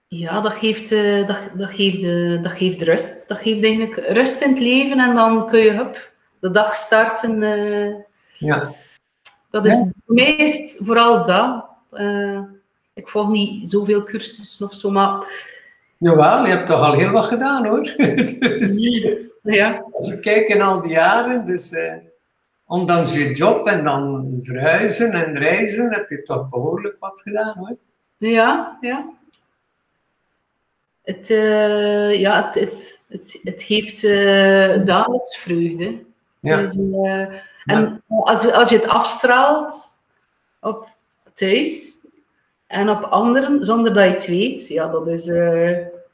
[0.09, 3.29] Ja, dat geeft, eh, dat, dat, geeft, eh, dat geeft rust.
[3.29, 7.43] Dat geeft eigenlijk rust in het leven en dan kun je hup, de dag starten.
[7.43, 7.95] eh,
[8.39, 8.75] Ja.
[9.51, 9.91] dat is, Ja.
[10.07, 11.65] Voor mij is het vooral dat.
[12.95, 15.27] Ik volg niet zoveel cursussen of zo, maar
[15.99, 17.83] Jawel, je hebt toch al heel wat gedaan hoor.
[17.97, 18.79] dus,
[19.55, 21.95] ja, als we kijken al die jaren, dus eh,
[22.67, 27.77] ondanks je job en dan verhuizen en reizen, heb je toch behoorlijk wat gedaan hoor.
[28.17, 29.15] ja, ja.
[31.03, 34.03] Het, eh, ja, het, het, het, het geeft
[34.87, 35.99] dagelijks vreugde.
[36.41, 36.61] Ja.
[36.61, 37.21] Dus, eh,
[37.65, 39.99] en als, je- als je het afstraalt
[40.61, 40.89] op
[41.35, 42.07] thuis
[42.67, 45.27] en op anderen zonder dat je het weet, ja, dat is.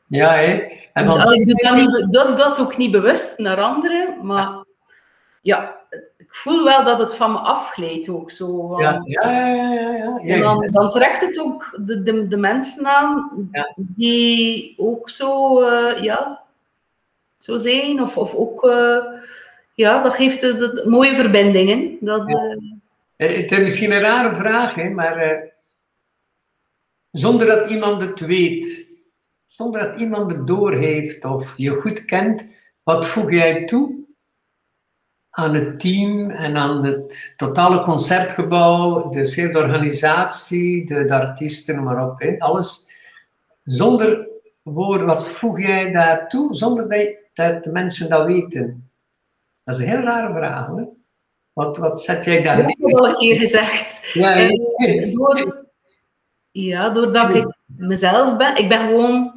[0.07, 0.81] Ja, hè.
[0.93, 4.65] En dan, dat, ik dat, niet, dat, dat ook niet bewust naar anderen, maar
[5.43, 5.81] ja,
[6.17, 8.81] ik voel wel dat het van me afglijdt ook zo.
[8.81, 12.87] ja, ja, ja, ja, ja, en dan, dan trekt het ook de, de, de mensen
[12.87, 13.73] aan Ja.
[13.77, 16.43] die ook zo, eh, ja,
[17.39, 18.03] zo zijn.
[18.03, 18.99] Of, of ook, eh,
[19.75, 21.97] ja, dat geeft de, de- mooie verbindingen.
[22.01, 22.57] Dat, eh,
[23.17, 25.45] Het is misschien een rare vraag, hè, maar
[27.11, 28.91] zonder dat iemand het weet,
[29.53, 32.47] zonder dat iemand het doorheeft of je goed kent,
[32.83, 34.01] wat voeg jij toe
[35.31, 42.11] aan het team en aan het totale concertgebouw, dus de organisatie, de, de artiesten, maar
[42.11, 42.91] op, hè, alles.
[43.63, 44.29] Zonder
[44.63, 46.89] woorden, wat voeg jij daartoe, zonder
[47.33, 48.91] dat, de mensen dat weten?
[49.65, 50.89] Dat is een heel rare vraag, hoor.
[51.53, 54.13] Wat, wat zet jij daar dat heb ik al een keer gezegd.
[54.13, 55.67] ja, Eh, door,
[56.53, 58.57] ja, doordat ik mezelf ben.
[58.57, 59.33] Ik ben gewoon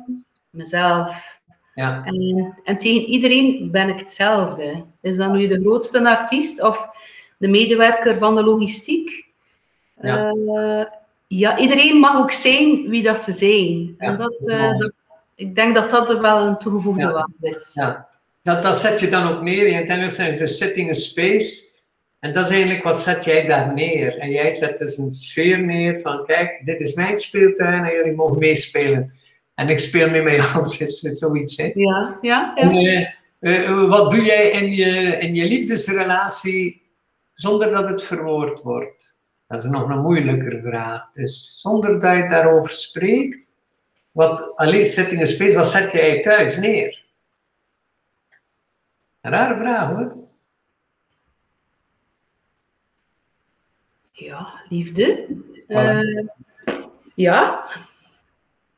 [0.49, 1.38] mezelf.
[1.76, 4.84] ja, En, en tegen iedereen ben ik hetzelfde.
[5.01, 6.88] Is dat nu de grootste artiest of
[7.38, 9.26] de medewerker van de logistiek?
[10.01, 10.30] Ja.
[10.30, 10.86] Eh,
[11.28, 13.78] ja, iedereen mag ook zijn wie dat ze zijn.
[13.78, 14.91] Ja, en dat, dat eh, dat,
[15.36, 17.72] ik denk dat dat er wel een toegevoegde waarde is.
[17.74, 18.07] ja.
[18.41, 19.68] Dat, dat zet je dan ook neer.
[19.68, 21.63] In het Engels zijn ze setting a space.
[22.26, 24.17] En dat is eigenlijk wat zet jij daar neer.
[24.17, 28.15] En jij zet dus een sfeer neer van kijk, dit is mijn speeltuin en jullie
[28.15, 29.13] mogen meespelen.
[29.55, 31.57] En ik speel mee met jou, het is zoiets.
[31.57, 31.71] Hè?
[31.76, 33.13] Ja, ja, En, ja.
[33.39, 36.82] eh, eh, wat doe jij in je, in je liefdesrelatie
[37.34, 39.19] zonder dat het verwoord wordt?
[39.47, 41.01] Dat is nog een moeilijkere vraag.
[41.13, 43.49] Dus zonder dat je daarover spreekt,
[44.11, 47.03] wat, alleen setting a space, wat zet jij thuis neer?
[49.21, 50.24] Een rare vraag hoor.
[54.18, 55.26] Ja, liefde.
[55.68, 55.99] Eh,
[57.16, 57.66] ja.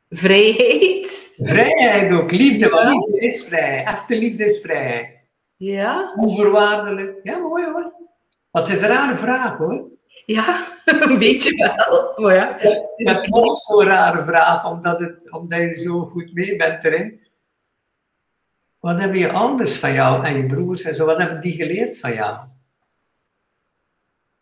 [0.09, 1.33] Vrijheid.
[1.37, 2.31] Vrijheid ook.
[2.31, 3.83] Liefde, want liefde is vrij.
[3.83, 5.21] Echte liefde is vrij.
[5.55, 6.13] Ja.
[6.15, 7.19] Onvoorwaardelijk.
[7.23, 7.93] Ja, mooi hoor.
[8.51, 9.83] Wat is een rare vraag hoor.
[10.25, 12.13] Ja, een beetje wel.
[12.15, 12.57] Maar ja.
[12.95, 17.19] Het is nog zo'n rare vraag, omdat, het, omdat je zo goed mee bent erin.
[18.79, 21.99] Wat hebben je ouders van jou en je broers en zo, wat hebben die geleerd
[21.99, 22.37] van jou?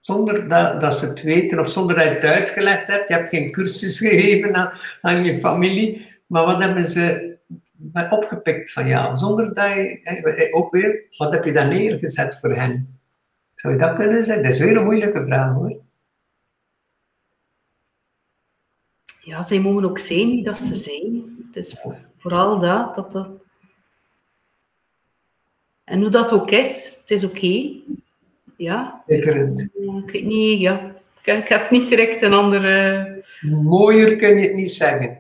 [0.06, 3.10] Zonder dat, dat ze het weten of zonder dat je het uitgelegd hebt.
[3.10, 6.08] Je hebt geen cursus gegeven aan, aan je familie.
[6.28, 7.38] Maar wat hebben ze
[8.10, 9.18] opgepikt van jou?
[9.18, 13.00] Zonder dat je, ook weer, wat heb je daar neergezet voor hen?
[13.54, 14.44] Zou je dat kunnen zeggen?
[14.44, 15.78] Dat is weer een moeilijke vraag hoor.
[19.22, 21.36] Ja, zij mogen ook zijn wie dat ze zijn.
[21.48, 21.78] Het is
[22.18, 23.30] vooral dat, dat, dat...
[25.84, 27.84] En hoe dat ook is, het is oké.
[28.58, 29.04] Ja.
[29.06, 30.94] Ik weet niet, ja.
[31.24, 33.24] Ik, heb niet direct een andere...
[33.42, 35.18] Mooier kun je het niet zeggen.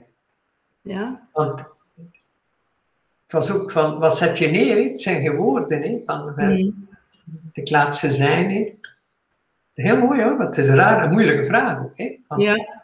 [0.81, 1.27] Ja.
[1.33, 4.89] Want het was ook van, wat zet je neer?
[4.89, 6.01] Het zijn gewoorden, hè?
[6.05, 6.87] Van, mm.
[7.53, 8.73] Ik laat ze zijn, hè?
[9.73, 11.97] Heel mooi hoor, want het is een rare, moeilijke vraag ook.
[11.97, 12.17] Hè?
[12.37, 12.83] ja.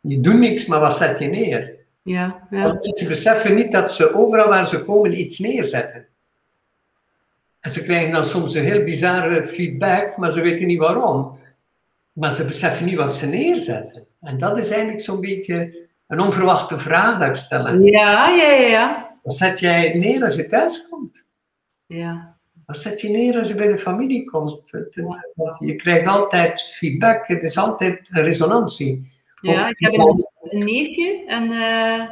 [0.00, 1.74] Je doet niks, maar wat zet je neer?
[2.02, 2.62] Ja, ja.
[2.62, 6.06] Want mensen beseffen niet dat ze overal waar ze komen iets neerzetten.
[7.64, 11.38] En ze krijgen dan soms een heel bizarre feedback, maar ze weten niet waarom.
[12.12, 14.06] Maar ze beseffen niet wat ze neerzetten.
[14.20, 17.82] En dat is eigenlijk zo'n beetje een onverwachte vraag dat ik stel.
[17.82, 19.16] Ja, ja, ja.
[19.22, 21.26] Wat zet jij neer als je thuis komt?
[21.86, 22.36] Ja.
[22.66, 24.70] Wat zet je neer als je bij de familie komt?
[25.58, 29.12] Je krijgt altijd feedback, het is altijd resonantie.
[29.40, 32.08] Ja, ik heb een, neefje en uh,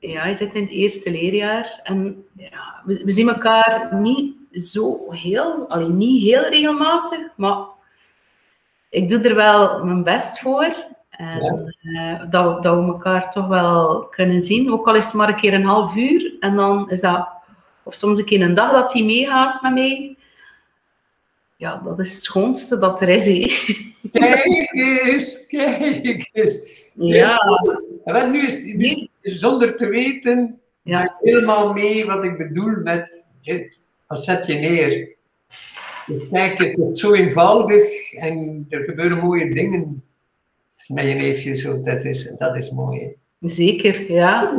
[0.00, 5.12] ja, hij zit in het eerste leerjaar en ja, we, we zien elkaar niet zo
[5.12, 7.64] heel, alleen niet heel regelmatig, maar
[8.88, 10.74] ik doe er wel mijn best voor.
[11.10, 14.72] En uh, dat, dat we elkaar toch wel kunnen zien.
[14.72, 16.32] Ook al is het maar een keer een half uur.
[16.40, 17.28] En dan is dat,
[17.82, 20.16] of soms een keer een dag dat hij meegaat met mij.
[21.56, 23.24] Ja, dat is het schoonste dat er is.
[24.12, 26.70] Kijk eens, kijk eens.
[26.94, 27.38] Ja.
[28.04, 31.16] En nu is het zonder te weten ja.
[31.20, 33.88] helemaal mee wat ik bedoel met het.
[34.06, 35.08] Wat zet je neer?
[36.32, 40.02] Kijk, het is zo eenvoudig en er gebeuren mooie dingen
[40.88, 41.54] met je neefje.
[41.54, 41.80] Zo.
[41.80, 43.16] Dat, is, dat is mooi.
[43.40, 44.54] Zeker, ja.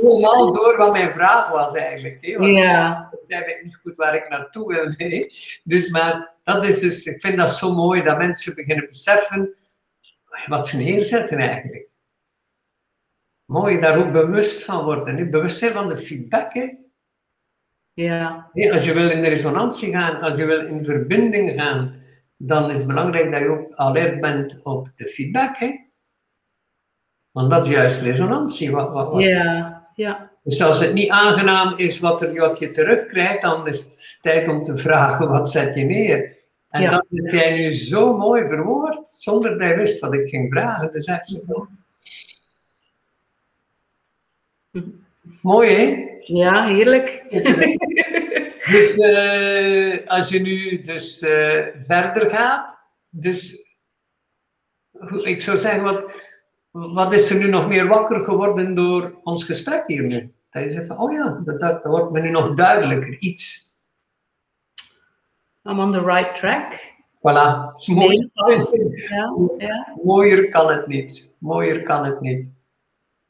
[0.00, 2.18] helemaal door wat mijn vraag was eigenlijk.
[2.20, 2.38] Hè?
[2.38, 3.10] Want ja.
[3.12, 5.32] Ik zei niet goed waar ik naartoe wilde.
[5.64, 9.54] Dus, maar dat is dus, ik vind dat zo mooi dat mensen beginnen beseffen
[10.46, 11.86] wat ze neerzetten eigenlijk.
[13.52, 15.16] Mooi daar ook bewust van worden.
[15.16, 15.24] Hè?
[15.24, 16.52] Bewust zijn van de feedback.
[16.52, 16.68] Hè?
[17.94, 18.50] Ja.
[18.72, 21.94] als je wil in resonantie gaan, als je wil in verbinding gaan,
[22.36, 25.56] dan is het belangrijk dat je ook alert bent op de feedback.
[25.56, 25.70] Hè?
[27.30, 28.70] Want dat is juist resonantie.
[28.70, 29.22] Wat, wat, wat.
[29.22, 30.30] Ja, ja.
[30.42, 34.48] Dus als het niet aangenaam is wat, er, wat je terugkrijgt, dan is het tijd
[34.48, 36.36] om te vragen, wat zet je neer?
[36.68, 40.52] En dat heb jij nu zo mooi verwoord, zonder dat je wist wat ik ging
[40.52, 40.92] vragen.
[40.92, 41.68] Dus echt zo
[45.42, 46.08] Mooi, hè?
[46.20, 47.24] Ja, heerlijk.
[48.72, 53.70] dus uh, als je nu dus uh, verder gaat, dus
[55.22, 56.04] ik zou zeggen, wat,
[56.70, 60.32] wat is er nu nog meer wakker geworden door ons gesprek hier nu?
[60.50, 63.70] Dat je zegt van, oh ja, dat, dat, dat wordt me nu nog duidelijker, iets.
[65.64, 66.90] I'm on the right track.
[67.22, 68.30] Voilà, mooi.
[69.08, 69.98] Ja, ja.
[70.02, 71.30] Mooier kan het niet.
[71.38, 72.46] Mooier kan het niet.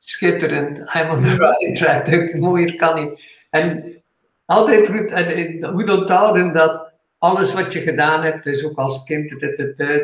[0.05, 0.79] Schitterend.
[0.95, 2.35] I'm on the right track.
[2.39, 3.21] Mooier kan niet.
[3.51, 3.97] En
[4.45, 9.43] altijd goed, en, goed onthouden dat alles wat je gedaan hebt, dus ook als kind,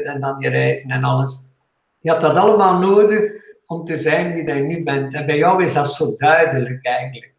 [0.05, 1.53] en dan je reizen en alles,
[2.01, 3.33] je had dat allemaal nodig
[3.67, 5.15] om te zijn wie je nu bent.
[5.15, 7.33] En bij jou is dat zo duidelijk eigenlijk.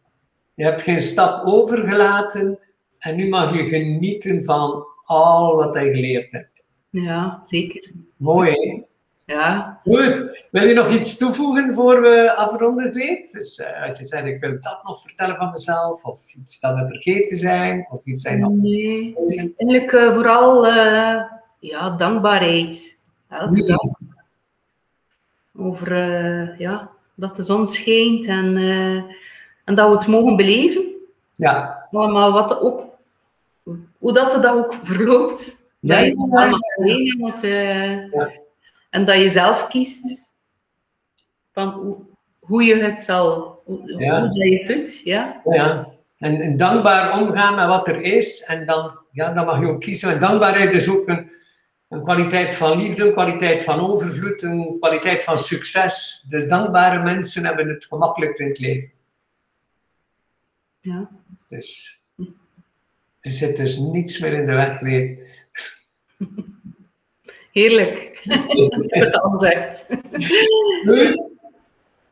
[0.53, 2.59] Je hebt geen stap overgelaten
[2.97, 6.65] en nu mag je genieten van al wat je geleerd hebt.
[6.89, 7.91] Ja, zeker.
[8.17, 8.88] Mooi, hè?
[9.29, 9.79] Ja.
[9.83, 10.45] Goed.
[10.51, 13.31] Wil je nog iets toevoegen voor we afronden, Greet?
[13.31, 16.75] Dus uh, als je zegt, ik wil dat nog vertellen van mezelf, of iets dat
[16.75, 18.51] we vergeten zijn, of iets zijn nog...
[18.51, 19.15] Nee,
[19.57, 21.21] eigenlijk uh, vooral uh,
[21.59, 22.99] ja, dankbaarheid.
[23.27, 23.81] Elke dag.
[25.57, 25.95] Over
[26.61, 28.57] ja, dat de zon schijnt en,
[29.65, 30.85] en dat we het mogen beleven.
[31.35, 31.87] Ja.
[31.91, 32.83] Allemaal wat ook,
[33.97, 35.67] hoe dat de dag ook verloopt.
[35.79, 37.41] Ja, dat je het allemaal zijn, want...
[37.41, 38.47] Ja
[38.89, 40.33] en dat je zelf kiest
[41.51, 41.97] van hoe,
[42.39, 44.27] hoe je het zal, hoe, ja.
[44.27, 45.01] hoe je het doet.
[45.03, 45.41] Ja.
[45.49, 45.89] ja.
[46.17, 48.43] En, dankbaar omgaan met wat er is.
[48.43, 50.11] En dan, ja, dan mag je ook kiezen.
[50.11, 51.31] En dankbaarheid is ook een,
[51.87, 56.25] een kwaliteit van liefde, een kwaliteit van overvloed, een kwaliteit van succes.
[56.27, 58.91] Dus dankbare mensen hebben het gemakkelijker in het leven.
[60.81, 61.09] Ja.
[61.47, 61.99] Dus
[63.19, 65.17] er zit dus niets meer in de weg weer.
[67.59, 68.19] Heerlijk.
[68.49, 69.87] Ik heb het al gezegd.
[70.85, 71.27] Goed.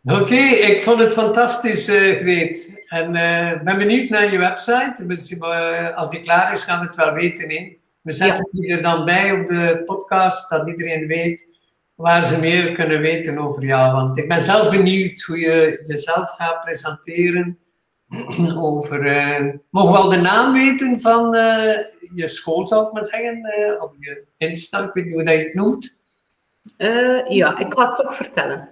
[0.03, 2.83] Oké, ik vond het fantastisch, uh, Greet.
[2.87, 5.05] En uh, ben benieuwd naar je website.
[5.07, 7.49] Dus, uh, als die klaar is, gaan we het wel weten.
[7.49, 7.77] Hè?
[8.01, 11.47] We zetten die er dan bij op de podcast, dat iedereen weet
[11.95, 13.93] waar ze meer kunnen weten over jou.
[13.93, 17.57] Want ik ben zelf benieuwd hoe je jezelf gaat presenteren.
[18.57, 18.99] over,
[19.69, 21.35] mogen we al de naam weten van
[22.15, 23.41] je school, zou ik maar zeggen?
[23.81, 26.01] of je instelling, ik weet niet hoe dat je het noemt.
[26.77, 28.69] Uh, ja, ik ga het toch vertellen.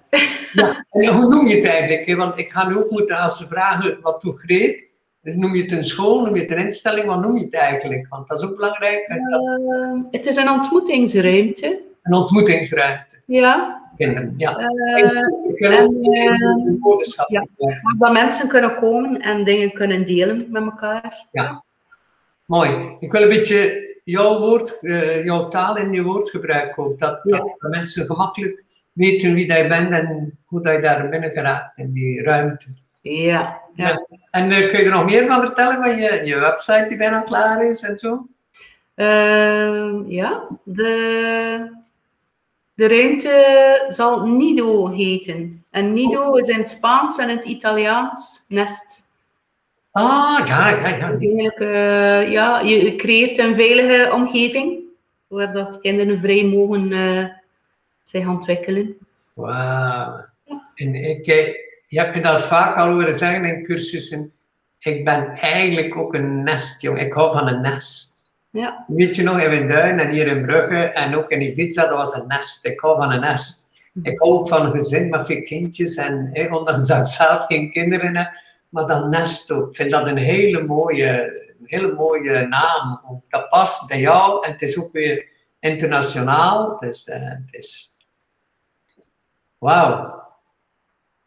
[0.54, 2.18] ja, en hoe noem je het eigenlijk?
[2.18, 4.86] Want ik ga nu ook moeten, als ze vragen wat doe Greet,
[5.22, 7.56] dus noem je het een school, noem je het een instelling, wat noem je het
[7.56, 8.08] eigenlijk?
[8.10, 9.10] Want dat is ook belangrijk.
[9.10, 11.82] Uh, het is een ontmoetingsruimte.
[12.02, 13.22] Een ontmoetingsruimte.
[13.26, 13.84] Ja.
[13.98, 14.60] Kinderen, ja.
[14.60, 15.00] Uh,
[15.80, 16.80] en,
[17.28, 17.48] ja,
[17.98, 21.28] waar mensen kunnen komen en dingen kunnen delen met elkaar.
[21.32, 21.65] Ja.
[22.46, 22.96] Mooi.
[23.00, 27.00] Ik wil een beetje jouw, woord, uh, jouw taal en je woordgebruik ook.
[27.00, 27.38] Dat, ja.
[27.38, 31.92] dat, mensen gemakkelijk weten wie jij bent en hoe dat je daar binnen geraakt in
[31.92, 32.66] die ruimte.
[33.02, 33.62] Ja.
[33.76, 33.88] ja.
[33.88, 34.08] ja.
[34.32, 37.22] En uh, kun je er nog meer van vertellen van je, je website die bijna
[37.22, 38.28] klaar is en zo?
[38.96, 41.72] Uh, ja, de,
[42.74, 45.66] de ruimte zal Nido heten.
[45.72, 49.05] En Nido is in het Spaans en in het Italiaans nest.
[49.96, 51.10] Ah, ja, ja, ja.
[51.10, 54.80] Eigenlijk, uh, ja, je creëert een veilige omgeving
[55.28, 57.26] waar dat kinderen vrij mogen uh,
[58.04, 58.98] zich ontwikkelen.
[59.34, 60.26] Wauw.
[60.76, 61.26] En ik,
[61.88, 64.32] je hebt me dat vaak al horen zeggen in cursussen.
[64.80, 67.00] Ik ben eigenlijk ook een nest, jong.
[67.00, 68.32] Ik hou van een nest.
[68.50, 68.86] Ja.
[68.88, 72.16] Weet je nog, in Duin en hier in Brugge en ook in Ibiza, dat was
[72.16, 72.66] een nest.
[72.66, 73.70] Ik hou van een nest.
[74.04, 77.70] Ik hou ook van een gezin met veel kindjes en ondanks dat ik zelf geen
[77.70, 78.44] kinderen heb,
[78.76, 81.10] maar dan Nesto, ik vind dat een hele mooie,
[81.60, 83.02] een hele mooie naam.
[83.30, 85.28] Dat past bij jou en het is ook weer
[85.60, 86.78] internationaal.
[86.78, 87.98] Dus uh, het is...
[89.58, 90.24] Wauw.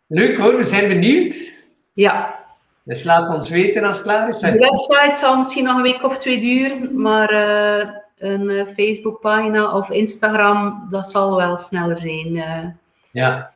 [0.07, 1.63] Leuk hoor, we zijn benieuwd.
[1.93, 2.45] Ja.
[2.85, 4.39] Dus laat ons weten als het klaar is.
[4.39, 7.89] De website zal misschien nog een week of twee duren, maar uh,
[8.19, 12.37] een uh, Facebookpagina of Instagram, dat zal wel sneller zijn.
[12.37, 12.65] Uh,
[13.11, 13.55] ja.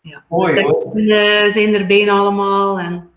[0.00, 0.24] ja.
[0.28, 0.92] Mooi hoor.
[1.50, 3.12] Zijn er bijna allemaal en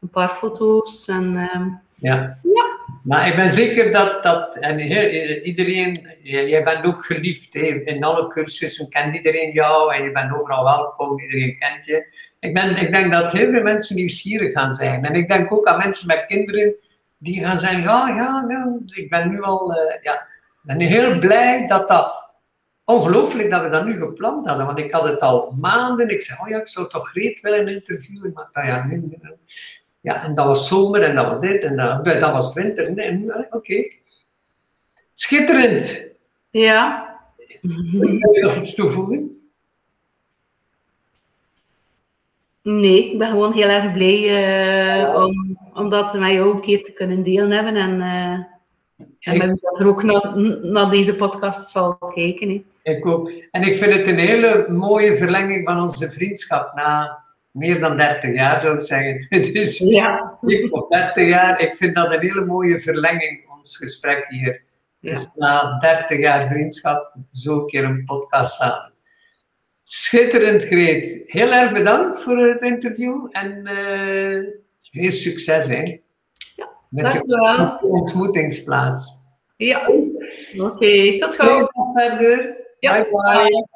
[0.00, 1.08] een paar foto's.
[1.08, 2.38] En, uh, ja.
[2.42, 2.66] ja.
[3.02, 4.78] Maar ik ben zeker dat, dat en
[5.46, 7.54] iedereen, jij bent ook geliefd.
[7.54, 7.60] Hè.
[7.84, 12.06] In alle cursussen kent iedereen jou en je bent overal welkom, iedereen kent je.
[12.40, 15.04] Ik, ben, ik denk dat heel veel mensen nieuwsgierig gaan zijn.
[15.04, 16.74] En ik denk ook aan mensen met kinderen
[17.18, 20.26] die gaan zeggen, ja, ja, ja ik ben nu al, uh, ja,
[20.62, 22.30] ben heel blij dat dat,
[22.84, 24.66] ongelooflijk dat we dat nu gepland hadden.
[24.66, 27.66] Want ik had het al maanden, ik zei, oh ja, ik zou toch Reet willen
[27.66, 29.18] interviewen, maar dat ja, nu,
[30.00, 32.92] ja, en dat was zomer en dat was dit en dat, dat was winter.
[32.92, 33.56] Nee, oké.
[33.56, 33.92] Okay.
[35.14, 36.06] Schitterend.
[36.50, 37.06] Ja.
[37.62, 39.32] Wil je nog iets toevoegen?
[42.62, 44.20] Nee, ik ben gewoon heel erg blij
[45.08, 47.76] uh, om, om dat mij ook een keer te kunnen delen hebben.
[47.76, 48.32] En, uh,
[49.20, 50.32] en ik, dat er ook naar,
[50.62, 52.48] naar deze podcast zal kijken.
[52.48, 52.92] Hè.
[52.92, 53.30] Ik ook.
[53.50, 57.18] En ik vind het een hele mooie verlenging van onze vriendschap na
[57.58, 59.26] meer dan 30 jaar zou ik zeggen.
[59.38, 60.38] Het is ja.
[60.46, 61.60] ik op 30 jaar.
[61.60, 64.62] Ik vind dat een hele mooie verlenging, ons gesprek hier.
[65.00, 65.10] Ja.
[65.12, 68.92] Dus na 30 jaar vriendschap, zo een keer een podcast samen.
[69.82, 71.22] Schitterend, Greet.
[71.26, 74.52] Heel erg bedankt voor het interview en uh,
[74.90, 76.00] veel succes hè.
[76.56, 79.26] Ja, met je ontmoetingsplaats.
[79.56, 81.70] Ja, oké, okay, tot gauw.
[81.94, 82.56] Verder.
[82.78, 83.48] Ja, bye bye.
[83.48, 83.68] bye.